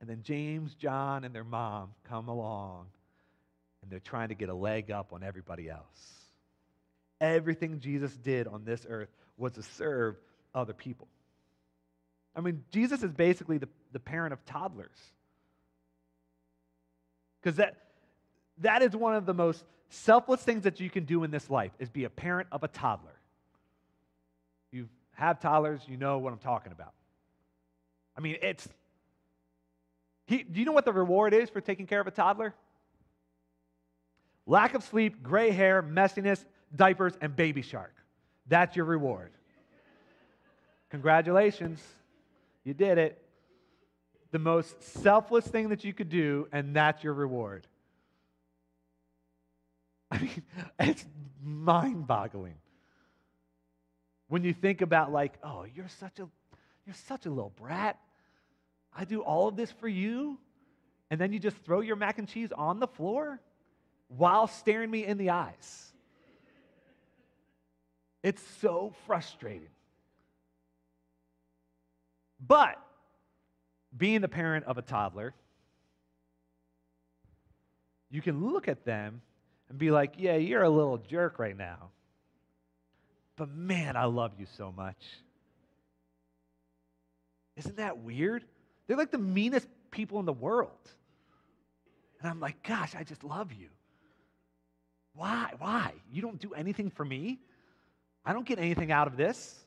And 0.00 0.08
then 0.08 0.22
James, 0.22 0.74
John, 0.74 1.24
and 1.24 1.34
their 1.34 1.44
mom 1.44 1.90
come 2.08 2.28
along 2.28 2.86
and 3.82 3.90
they're 3.90 4.00
trying 4.00 4.28
to 4.28 4.34
get 4.34 4.48
a 4.48 4.54
leg 4.54 4.90
up 4.90 5.12
on 5.12 5.22
everybody 5.22 5.70
else. 5.70 6.14
Everything 7.20 7.80
Jesus 7.80 8.14
did 8.16 8.46
on 8.46 8.64
this 8.64 8.84
earth 8.88 9.08
was 9.38 9.52
to 9.52 9.62
serve 9.62 10.16
other 10.54 10.72
people. 10.72 11.08
I 12.34 12.40
mean, 12.40 12.64
Jesus 12.70 13.02
is 13.02 13.12
basically 13.12 13.58
the, 13.58 13.68
the 13.92 14.00
parent 14.00 14.34
of 14.34 14.44
toddlers. 14.44 14.98
Because 17.40 17.56
that, 17.56 17.76
that 18.58 18.82
is 18.82 18.94
one 18.94 19.14
of 19.14 19.24
the 19.24 19.32
most 19.32 19.64
selfless 19.88 20.42
things 20.42 20.64
that 20.64 20.80
you 20.80 20.90
can 20.90 21.04
do 21.04 21.24
in 21.24 21.30
this 21.30 21.48
life 21.48 21.70
is 21.78 21.88
be 21.88 22.04
a 22.04 22.10
parent 22.10 22.48
of 22.52 22.62
a 22.62 22.68
toddler. 22.68 23.14
You 24.72 24.88
have 25.14 25.40
toddlers, 25.40 25.80
you 25.86 25.96
know 25.96 26.18
what 26.18 26.32
I'm 26.32 26.38
talking 26.38 26.72
about. 26.72 26.92
I 28.16 28.20
mean, 28.20 28.36
it's. 28.42 28.68
He, 30.26 30.42
do 30.42 30.58
you 30.58 30.66
know 30.66 30.72
what 30.72 30.84
the 30.84 30.92
reward 30.92 31.32
is 31.32 31.48
for 31.50 31.60
taking 31.60 31.86
care 31.86 32.00
of 32.00 32.06
a 32.06 32.10
toddler? 32.10 32.54
Lack 34.46 34.74
of 34.74 34.82
sleep, 34.84 35.22
gray 35.22 35.50
hair, 35.50 35.82
messiness, 35.82 36.44
diapers, 36.74 37.14
and 37.20 37.34
baby 37.34 37.62
shark. 37.62 37.94
That's 38.48 38.76
your 38.76 38.84
reward. 38.84 39.32
Congratulations. 40.90 41.80
You 42.64 42.74
did 42.74 42.98
it. 42.98 43.22
The 44.32 44.38
most 44.38 44.82
selfless 44.82 45.46
thing 45.46 45.70
that 45.70 45.84
you 45.84 45.92
could 45.92 46.08
do, 46.08 46.48
and 46.52 46.74
that's 46.74 47.02
your 47.02 47.14
reward. 47.14 47.66
I 50.10 50.18
mean, 50.18 50.42
it's 50.78 51.04
mind 51.42 52.06
boggling. 52.06 52.54
When 54.28 54.42
you 54.44 54.52
think 54.52 54.80
about, 54.82 55.12
like, 55.12 55.34
oh, 55.42 55.64
you're 55.74 55.88
such 55.88 56.18
a 56.18 56.28
you're 56.84 56.94
such 56.94 57.26
a 57.26 57.30
little 57.30 57.52
brat. 57.56 57.98
I 58.96 59.04
do 59.04 59.20
all 59.20 59.46
of 59.46 59.56
this 59.56 59.70
for 59.70 59.88
you, 59.88 60.38
and 61.10 61.20
then 61.20 61.32
you 61.32 61.38
just 61.38 61.56
throw 61.58 61.80
your 61.80 61.96
mac 61.96 62.18
and 62.18 62.26
cheese 62.26 62.50
on 62.56 62.80
the 62.80 62.86
floor 62.86 63.40
while 64.08 64.46
staring 64.46 64.90
me 64.90 65.04
in 65.04 65.18
the 65.18 65.30
eyes. 65.30 65.92
It's 68.22 68.42
so 68.60 68.94
frustrating. 69.06 69.68
But 72.44 72.76
being 73.96 74.20
the 74.22 74.28
parent 74.28 74.64
of 74.64 74.78
a 74.78 74.82
toddler, 74.82 75.34
you 78.10 78.22
can 78.22 78.50
look 78.50 78.66
at 78.66 78.84
them 78.84 79.20
and 79.68 79.78
be 79.78 79.90
like, 79.90 80.14
yeah, 80.16 80.36
you're 80.36 80.62
a 80.62 80.70
little 80.70 80.98
jerk 80.98 81.38
right 81.38 81.56
now. 81.56 81.90
But 83.36 83.50
man, 83.50 83.96
I 83.96 84.04
love 84.06 84.32
you 84.38 84.46
so 84.56 84.72
much. 84.72 85.04
Isn't 87.56 87.76
that 87.76 87.98
weird? 87.98 88.44
They're 88.86 88.96
like 88.96 89.10
the 89.10 89.18
meanest 89.18 89.68
people 89.90 90.20
in 90.20 90.26
the 90.26 90.32
world. 90.32 90.70
And 92.20 92.30
I'm 92.30 92.40
like, 92.40 92.62
gosh, 92.62 92.94
I 92.94 93.04
just 93.04 93.24
love 93.24 93.52
you. 93.52 93.68
Why? 95.14 95.52
Why? 95.58 95.92
You 96.12 96.22
don't 96.22 96.40
do 96.40 96.54
anything 96.54 96.90
for 96.90 97.04
me? 97.04 97.38
I 98.24 98.32
don't 98.32 98.46
get 98.46 98.58
anything 98.58 98.92
out 98.92 99.06
of 99.06 99.16
this. 99.16 99.64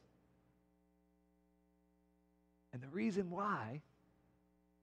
And 2.74 2.82
the 2.82 2.88
reason 2.90 3.30
why 3.30 3.82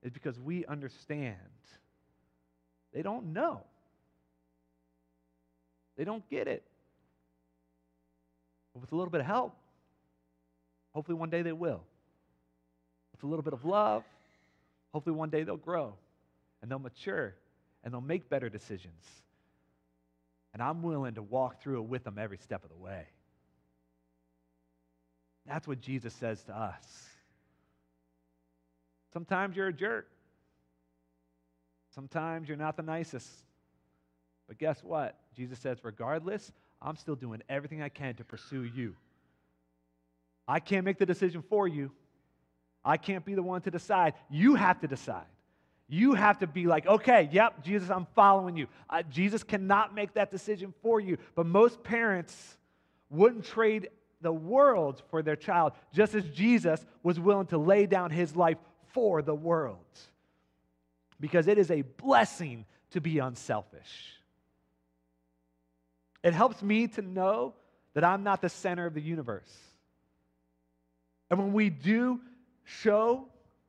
is 0.02 0.10
because 0.10 0.38
we 0.40 0.64
understand. 0.66 1.36
They 2.92 3.02
don't 3.02 3.32
know. 3.32 3.62
They 5.96 6.04
don't 6.04 6.28
get 6.28 6.48
it. 6.48 6.62
But 8.72 8.80
with 8.80 8.92
a 8.92 8.96
little 8.96 9.10
bit 9.10 9.20
of 9.20 9.26
help, 9.26 9.56
hopefully 10.92 11.16
one 11.16 11.30
day 11.30 11.42
they 11.42 11.52
will. 11.52 11.82
With 13.12 13.22
a 13.22 13.26
little 13.26 13.42
bit 13.42 13.52
of 13.52 13.64
love, 13.64 14.04
hopefully 14.96 15.14
one 15.14 15.28
day 15.28 15.42
they'll 15.42 15.58
grow 15.58 15.92
and 16.62 16.70
they'll 16.70 16.78
mature 16.78 17.34
and 17.84 17.92
they'll 17.92 18.00
make 18.00 18.30
better 18.30 18.48
decisions. 18.48 19.04
And 20.54 20.62
I'm 20.62 20.82
willing 20.82 21.12
to 21.16 21.22
walk 21.22 21.60
through 21.60 21.82
it 21.82 21.84
with 21.86 22.04
them 22.04 22.16
every 22.18 22.38
step 22.38 22.64
of 22.64 22.70
the 22.70 22.78
way. 22.78 23.04
That's 25.46 25.68
what 25.68 25.82
Jesus 25.82 26.14
says 26.14 26.42
to 26.44 26.56
us. 26.56 26.82
Sometimes 29.12 29.54
you're 29.54 29.66
a 29.68 29.72
jerk. 29.72 30.08
Sometimes 31.94 32.48
you're 32.48 32.56
not 32.56 32.78
the 32.78 32.82
nicest. 32.82 33.28
But 34.48 34.56
guess 34.56 34.82
what? 34.82 35.18
Jesus 35.36 35.58
says, 35.58 35.76
regardless, 35.82 36.50
I'm 36.80 36.96
still 36.96 37.16
doing 37.16 37.42
everything 37.50 37.82
I 37.82 37.90
can 37.90 38.14
to 38.14 38.24
pursue 38.24 38.62
you. 38.62 38.96
I 40.48 40.58
can't 40.58 40.86
make 40.86 40.96
the 40.96 41.04
decision 41.04 41.42
for 41.42 41.68
you. 41.68 41.90
I 42.86 42.96
can't 42.96 43.24
be 43.24 43.34
the 43.34 43.42
one 43.42 43.60
to 43.62 43.70
decide. 43.70 44.14
You 44.30 44.54
have 44.54 44.80
to 44.80 44.86
decide. 44.86 45.26
You 45.88 46.14
have 46.14 46.38
to 46.38 46.46
be 46.46 46.66
like, 46.66 46.86
okay, 46.86 47.28
yep, 47.32 47.64
Jesus, 47.64 47.90
I'm 47.90 48.06
following 48.14 48.56
you. 48.56 48.68
Uh, 48.88 49.02
Jesus 49.10 49.42
cannot 49.42 49.94
make 49.94 50.14
that 50.14 50.30
decision 50.30 50.72
for 50.82 51.00
you. 51.00 51.18
But 51.34 51.46
most 51.46 51.82
parents 51.82 52.56
wouldn't 53.10 53.44
trade 53.44 53.88
the 54.20 54.32
world 54.32 55.02
for 55.10 55.22
their 55.22 55.36
child, 55.36 55.72
just 55.92 56.14
as 56.14 56.24
Jesus 56.30 56.84
was 57.02 57.20
willing 57.20 57.46
to 57.48 57.58
lay 57.58 57.86
down 57.86 58.10
his 58.10 58.34
life 58.34 58.58
for 58.92 59.20
the 59.20 59.34
world. 59.34 59.84
Because 61.20 61.48
it 61.48 61.58
is 61.58 61.70
a 61.70 61.82
blessing 61.82 62.66
to 62.92 63.00
be 63.00 63.18
unselfish. 63.18 64.12
It 66.22 66.34
helps 66.34 66.62
me 66.62 66.88
to 66.88 67.02
know 67.02 67.54
that 67.94 68.04
I'm 68.04 68.22
not 68.22 68.42
the 68.42 68.48
center 68.48 68.86
of 68.86 68.94
the 68.94 69.00
universe. 69.00 69.52
And 71.30 71.38
when 71.38 71.52
we 71.52 71.70
do 71.70 72.20
show 72.66 73.28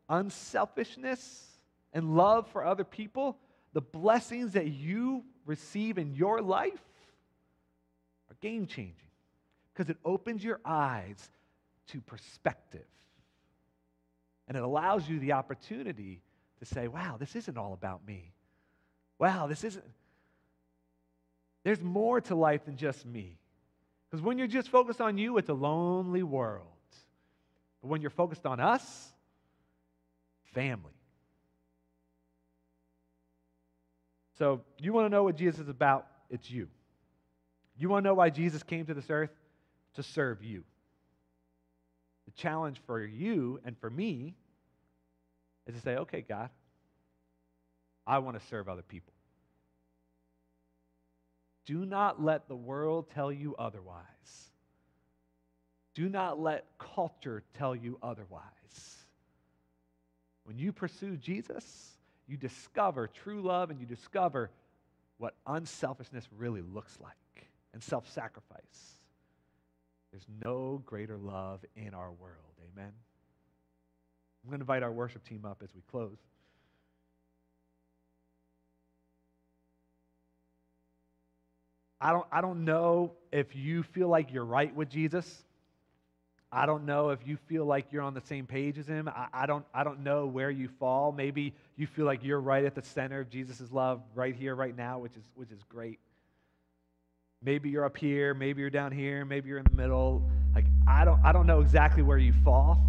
unselfishness 0.10 1.46
and 1.94 2.18
love 2.18 2.48
for 2.50 2.66
other 2.66 2.84
people, 2.84 3.38
the 3.74 3.82
blessings 3.82 4.54
that 4.54 4.68
you 4.68 5.24
receive 5.46 5.98
in 5.98 6.14
your 6.16 6.42
life 6.42 6.82
are 8.30 8.36
game 8.42 8.66
changing 8.66 8.96
because 9.74 9.90
it 9.90 9.98
opens 10.04 10.44
your 10.44 10.60
eyes 10.66 11.30
to 11.88 12.02
perspective. 12.02 12.86
And 14.48 14.58
it 14.58 14.64
allows 14.64 15.08
you 15.08 15.20
the 15.20 15.34
opportunity 15.34 16.22
to 16.60 16.66
say, 16.66 16.88
wow, 16.88 17.18
this 17.20 17.36
isn't 17.36 17.58
all 17.58 17.74
about 17.74 18.06
me. 18.08 18.34
Wow, 19.20 19.48
this 19.48 19.64
isn't. 19.64 19.86
There's 21.64 21.82
more 21.82 22.22
to 22.22 22.36
life 22.36 22.66
than 22.66 22.78
just 22.78 23.06
me. 23.06 23.38
Because 24.10 24.24
when 24.24 24.38
you're 24.38 24.48
just 24.48 24.70
focused 24.70 25.02
on 25.02 25.18
you, 25.18 25.38
it's 25.38 25.50
a 25.50 25.54
lonely 25.54 26.24
world. 26.24 26.77
But 27.82 27.90
when 27.90 28.02
you're 28.02 28.10
focused 28.10 28.46
on 28.46 28.60
us, 28.60 29.12
family. 30.54 30.94
So, 34.38 34.62
you 34.80 34.94
want 34.94 35.06
to 35.06 35.10
know 35.10 35.24
what 35.24 35.36
Jesus 35.36 35.62
is 35.62 35.70
about? 35.70 36.06
It's 36.30 36.50
you. 36.50 36.68
You 37.78 37.90
want 37.90 38.04
to 38.04 38.10
know 38.10 38.14
why 38.14 38.30
Jesus 38.30 38.62
came 38.64 38.86
to 38.86 38.94
this 38.94 39.10
earth? 39.10 39.32
to 39.98 40.04
serve 40.04 40.44
you. 40.44 40.64
The 42.26 42.32
challenge 42.34 42.80
for 42.86 43.04
you 43.04 43.60
and 43.66 43.78
for 43.80 43.90
me 43.90 44.36
is 45.66 45.76
to 45.76 45.82
say, 45.82 45.96
okay, 45.98 46.22
God, 46.22 46.50
I 48.06 48.20
want 48.20 48.40
to 48.40 48.48
serve 48.48 48.70
other 48.70 48.84
people. 48.84 49.14
Do 51.66 51.86
not 51.86 52.24
let 52.24 52.48
the 52.48 52.56
world 52.56 53.10
tell 53.10 53.32
you 53.32 53.56
otherwise. 53.58 54.06
Do 55.98 56.10
not 56.10 56.40
let 56.40 56.66
culture 56.78 57.42
tell 57.58 57.76
you 57.76 57.98
otherwise. 58.04 58.44
When 60.44 60.60
you 60.60 60.72
pursue 60.72 61.18
Jesus, 61.18 61.98
you 62.28 62.38
discover 62.38 63.08
true 63.08 63.42
love 63.42 63.72
and 63.72 63.80
you 63.80 63.88
discover 63.88 64.52
what 65.18 65.34
unselfishness 65.48 66.28
really 66.38 66.62
looks 66.62 67.00
like 67.02 67.48
and 67.74 67.82
self 67.82 68.08
sacrifice. 68.14 69.00
There's 70.12 70.28
no 70.46 70.84
greater 70.86 71.18
love 71.18 71.66
in 71.76 71.96
our 71.96 72.12
world. 72.12 72.54
Amen. 72.72 72.92
I'm 74.44 74.50
going 74.52 74.60
to 74.60 74.64
invite 74.64 74.84
our 74.84 74.92
worship 74.92 75.28
team 75.28 75.46
up 75.46 75.64
as 75.64 75.74
we 75.74 75.82
close. 75.90 76.20
I 82.00 82.12
don't, 82.12 82.28
I 82.32 82.42
don't 82.42 82.66
know 82.66 83.14
if 83.32 83.56
you 83.56 83.82
feel 83.82 84.10
like 84.10 84.32
you're 84.32 84.46
right 84.46 84.76
with 84.76 84.90
Jesus. 84.90 85.44
I 86.58 86.66
don't 86.66 86.86
know 86.86 87.12
if 87.12 87.20
you 87.24 87.38
feel 87.38 87.66
like 87.66 87.86
you're 87.92 88.02
on 88.02 88.16
the 88.16 88.22
same 88.22 88.48
page 88.48 88.80
as 88.80 88.88
him. 88.88 89.08
I, 89.08 89.28
I, 89.32 89.46
don't, 89.46 89.64
I 89.76 89.84
don't 89.84 90.00
know 90.00 90.26
where 90.26 90.50
you 90.50 90.68
fall. 90.80 91.12
Maybe 91.12 91.54
you 91.76 91.86
feel 91.86 92.06
like 92.06 92.24
you're 92.24 92.42
right 92.42 92.66
at 92.66 92.74
the 92.74 92.82
center 92.82 93.20
of 93.20 93.30
Jesus' 93.30 93.72
love 93.72 94.02
right 94.16 94.36
here, 94.36 94.56
right 94.56 94.76
now, 94.76 94.98
which 94.98 95.16
is, 95.16 95.24
which 95.36 95.52
is 95.52 95.62
great. 95.70 96.00
Maybe 97.44 97.70
you're 97.70 97.86
up 97.86 97.96
here, 97.96 98.34
maybe 98.34 98.62
you're 98.62 98.72
down 98.72 98.92
here, 98.92 99.24
maybe 99.24 99.50
you're 99.50 99.60
in 99.60 99.66
the 99.66 99.78
middle. 99.78 100.28
Like, 100.56 100.66
I 100.88 101.06
don't, 101.06 101.24
I 101.24 101.32
don't 101.32 101.46
know 101.46 101.62
exactly 101.62 102.02
where 102.02 102.18
you 102.18 102.34
fall. 102.44 102.84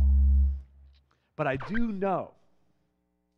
But 1.37 1.47
I 1.47 1.57
do 1.57 1.93
know 1.93 2.31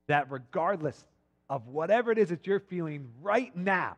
that 0.06 0.30
regardless 0.30 1.04
of 1.48 1.66
whatever 1.66 2.12
it 2.12 2.18
is 2.18 2.28
that 2.28 2.46
you're 2.46 2.60
feeling 2.60 3.08
right 3.20 3.54
now, 3.56 3.96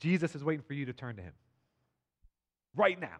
Jesus 0.00 0.34
is 0.34 0.42
waiting 0.42 0.64
for 0.66 0.72
you 0.72 0.86
to 0.86 0.94
turn 0.94 1.16
to 1.16 1.22
him. 1.22 1.34
Right 2.74 2.98
now. 2.98 3.18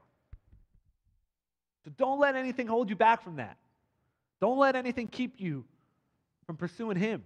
So 1.85 1.93
don't 1.97 2.18
let 2.18 2.35
anything 2.35 2.66
hold 2.66 2.89
you 2.89 2.97
back 2.97 3.22
from 3.22 3.37
that. 3.37 3.57
Don't 4.41 4.59
let 4.59 4.76
anything 4.76 5.07
keep 5.07 5.41
you 5.41 5.64
from 6.47 6.57
pursuing 6.57 6.97
him. 6.97 7.22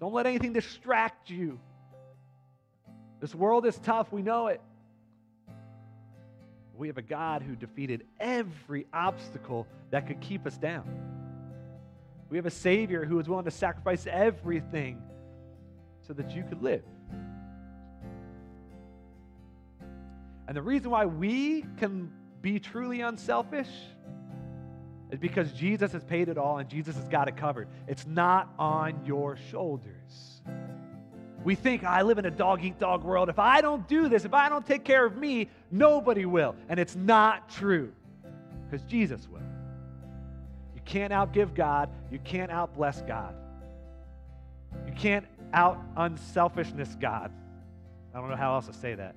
Don't 0.00 0.12
let 0.12 0.26
anything 0.26 0.52
distract 0.52 1.30
you. 1.30 1.58
This 3.20 3.34
world 3.34 3.64
is 3.64 3.78
tough, 3.78 4.12
we 4.12 4.22
know 4.22 4.48
it. 4.48 4.60
We 6.76 6.88
have 6.88 6.98
a 6.98 7.02
God 7.02 7.42
who 7.42 7.54
defeated 7.54 8.04
every 8.18 8.86
obstacle 8.92 9.68
that 9.90 10.08
could 10.08 10.20
keep 10.20 10.44
us 10.46 10.56
down. 10.58 10.84
We 12.28 12.36
have 12.36 12.46
a 12.46 12.50
Savior 12.50 13.04
who 13.04 13.16
was 13.16 13.28
willing 13.28 13.44
to 13.44 13.50
sacrifice 13.50 14.06
everything 14.10 15.00
so 16.06 16.12
that 16.14 16.34
you 16.34 16.42
could 16.42 16.62
live. 16.62 16.82
And 20.48 20.56
the 20.56 20.62
reason 20.62 20.90
why 20.90 21.06
we 21.06 21.64
can 21.78 22.12
be 22.44 22.60
truly 22.60 23.00
unselfish 23.00 23.70
is 25.10 25.18
because 25.18 25.50
Jesus 25.52 25.92
has 25.92 26.04
paid 26.04 26.28
it 26.28 26.36
all 26.36 26.58
and 26.58 26.68
Jesus 26.68 26.94
has 26.94 27.08
got 27.08 27.26
it 27.26 27.38
covered. 27.38 27.68
It's 27.88 28.06
not 28.06 28.52
on 28.58 29.00
your 29.06 29.38
shoulders. 29.50 30.42
We 31.42 31.54
think, 31.54 31.84
I 31.84 32.02
live 32.02 32.18
in 32.18 32.26
a 32.26 32.30
dog 32.30 32.62
eat 32.62 32.78
dog 32.78 33.02
world. 33.02 33.30
If 33.30 33.38
I 33.38 33.62
don't 33.62 33.88
do 33.88 34.10
this, 34.10 34.26
if 34.26 34.34
I 34.34 34.50
don't 34.50 34.66
take 34.66 34.84
care 34.84 35.06
of 35.06 35.16
me, 35.16 35.48
nobody 35.70 36.26
will. 36.26 36.54
And 36.68 36.78
it's 36.78 36.94
not 36.94 37.48
true 37.48 37.92
because 38.64 38.84
Jesus 38.86 39.26
will. 39.26 39.40
You 40.74 40.82
can't 40.84 41.14
outgive 41.14 41.54
God, 41.54 41.88
you 42.12 42.18
can't 42.18 42.50
outbless 42.50 43.06
God, 43.06 43.34
you 44.86 44.92
can't 44.92 45.24
out 45.54 45.82
unselfishness 45.96 46.94
God. 47.00 47.32
I 48.14 48.20
don't 48.20 48.28
know 48.28 48.36
how 48.36 48.54
else 48.54 48.66
to 48.66 48.74
say 48.74 48.94
that 48.96 49.16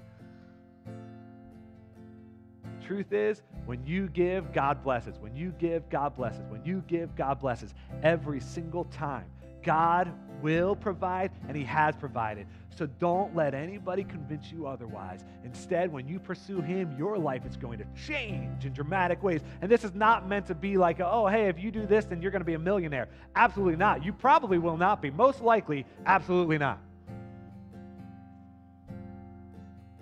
truth 2.88 3.12
is, 3.12 3.42
when 3.66 3.86
you 3.86 4.08
give, 4.08 4.54
God 4.54 4.82
blesses. 4.82 5.20
When 5.20 5.36
you 5.36 5.54
give, 5.60 5.90
God 5.90 6.16
blesses. 6.16 6.44
When 6.50 6.64
you 6.64 6.84
give, 6.88 7.16
God 7.16 7.40
blesses. 7.40 7.74
Every 8.02 8.40
single 8.40 8.86
time. 8.86 9.26
God 9.62 10.14
will 10.42 10.76
provide, 10.76 11.32
and 11.48 11.58
He 11.58 11.64
has 11.66 11.96
provided. 11.96 12.48
So 12.78 12.86
don't 12.86 13.36
let 13.36 13.54
anybody 13.54 14.04
convince 14.04 14.52
you 14.52 14.68
otherwise. 14.68 15.26
Instead, 15.44 15.92
when 15.92 16.08
you 16.08 16.20
pursue 16.20 16.62
Him, 16.62 16.96
your 16.98 17.18
life 17.18 17.46
is 17.46 17.58
going 17.58 17.80
to 17.80 17.86
change 18.08 18.66
in 18.66 18.72
dramatic 18.72 19.22
ways. 19.22 19.42
And 19.62 19.70
this 19.70 19.84
is 19.84 19.94
not 19.94 20.30
meant 20.30 20.46
to 20.48 20.56
be 20.56 20.78
like, 20.78 21.02
oh, 21.02 21.28
hey, 21.28 21.50
if 21.50 21.60
you 21.60 21.72
do 21.72 21.86
this, 21.86 22.06
then 22.06 22.22
you're 22.22 22.32
going 22.32 22.42
to 22.42 22.46
be 22.46 22.54
a 22.54 22.60
millionaire. 22.60 23.10
Absolutely 23.36 23.76
not. 23.76 24.06
You 24.06 24.14
probably 24.14 24.60
will 24.60 24.78
not 24.78 25.02
be. 25.02 25.10
Most 25.10 25.42
likely, 25.42 25.86
absolutely 26.06 26.58
not. 26.58 26.80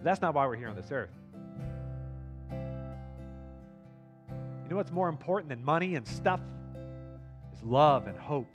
That's 0.03 0.21
not 0.21 0.35
why 0.35 0.45
we're 0.45 0.57
here 0.57 0.69
on 0.69 0.75
this 0.75 0.91
earth. 0.91 1.09
You 4.65 4.71
know 4.71 4.77
what's 4.77 4.91
more 4.91 5.09
important 5.09 5.49
than 5.49 5.63
money 5.63 5.93
and 5.93 6.07
stuff? 6.07 6.39
Is 7.53 7.61
love 7.61 8.07
and 8.07 8.17
hope. 8.17 8.51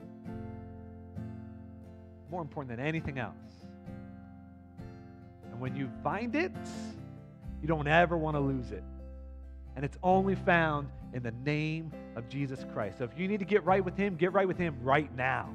More 2.33 2.43
important 2.43 2.77
than 2.77 2.85
anything 2.85 3.21
else. 3.21 3.37
And 5.53 5.61
when 5.61 5.77
you 5.77 5.89
find 6.03 6.35
it, 6.35 6.51
you 7.63 7.69
don't 7.69 7.87
ever 7.87 8.17
want 8.17 8.35
to 8.35 8.41
lose 8.41 8.73
it. 8.73 8.83
And 9.77 9.85
it's 9.85 9.99
only 10.03 10.35
found 10.35 10.89
in 11.15 11.23
the 11.23 11.31
name 11.45 11.93
of 12.17 12.29
Jesus 12.29 12.67
Christ. 12.73 12.99
So 12.99 13.05
if 13.05 13.17
you 13.17 13.29
need 13.29 13.39
to 13.39 13.45
get 13.45 13.65
right 13.65 13.85
with 13.85 13.97
Him, 13.97 14.17
get 14.17 14.33
right 14.33 14.49
with 14.49 14.59
Him 14.59 14.77
right 14.83 15.15
now. 15.17 15.49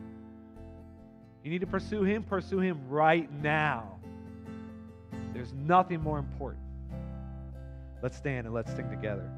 You 1.44 1.52
need 1.52 1.62
to 1.62 1.68
pursue 1.68 2.04
Him, 2.04 2.24
pursue 2.24 2.60
Him 2.60 2.80
right 2.88 3.30
now. 3.42 4.00
There's 5.34 5.52
nothing 5.52 6.00
more 6.00 6.18
important. 6.18 6.64
Let's 8.02 8.16
stand 8.16 8.46
and 8.46 8.56
let's 8.56 8.74
sing 8.74 8.90
together. 8.90 9.30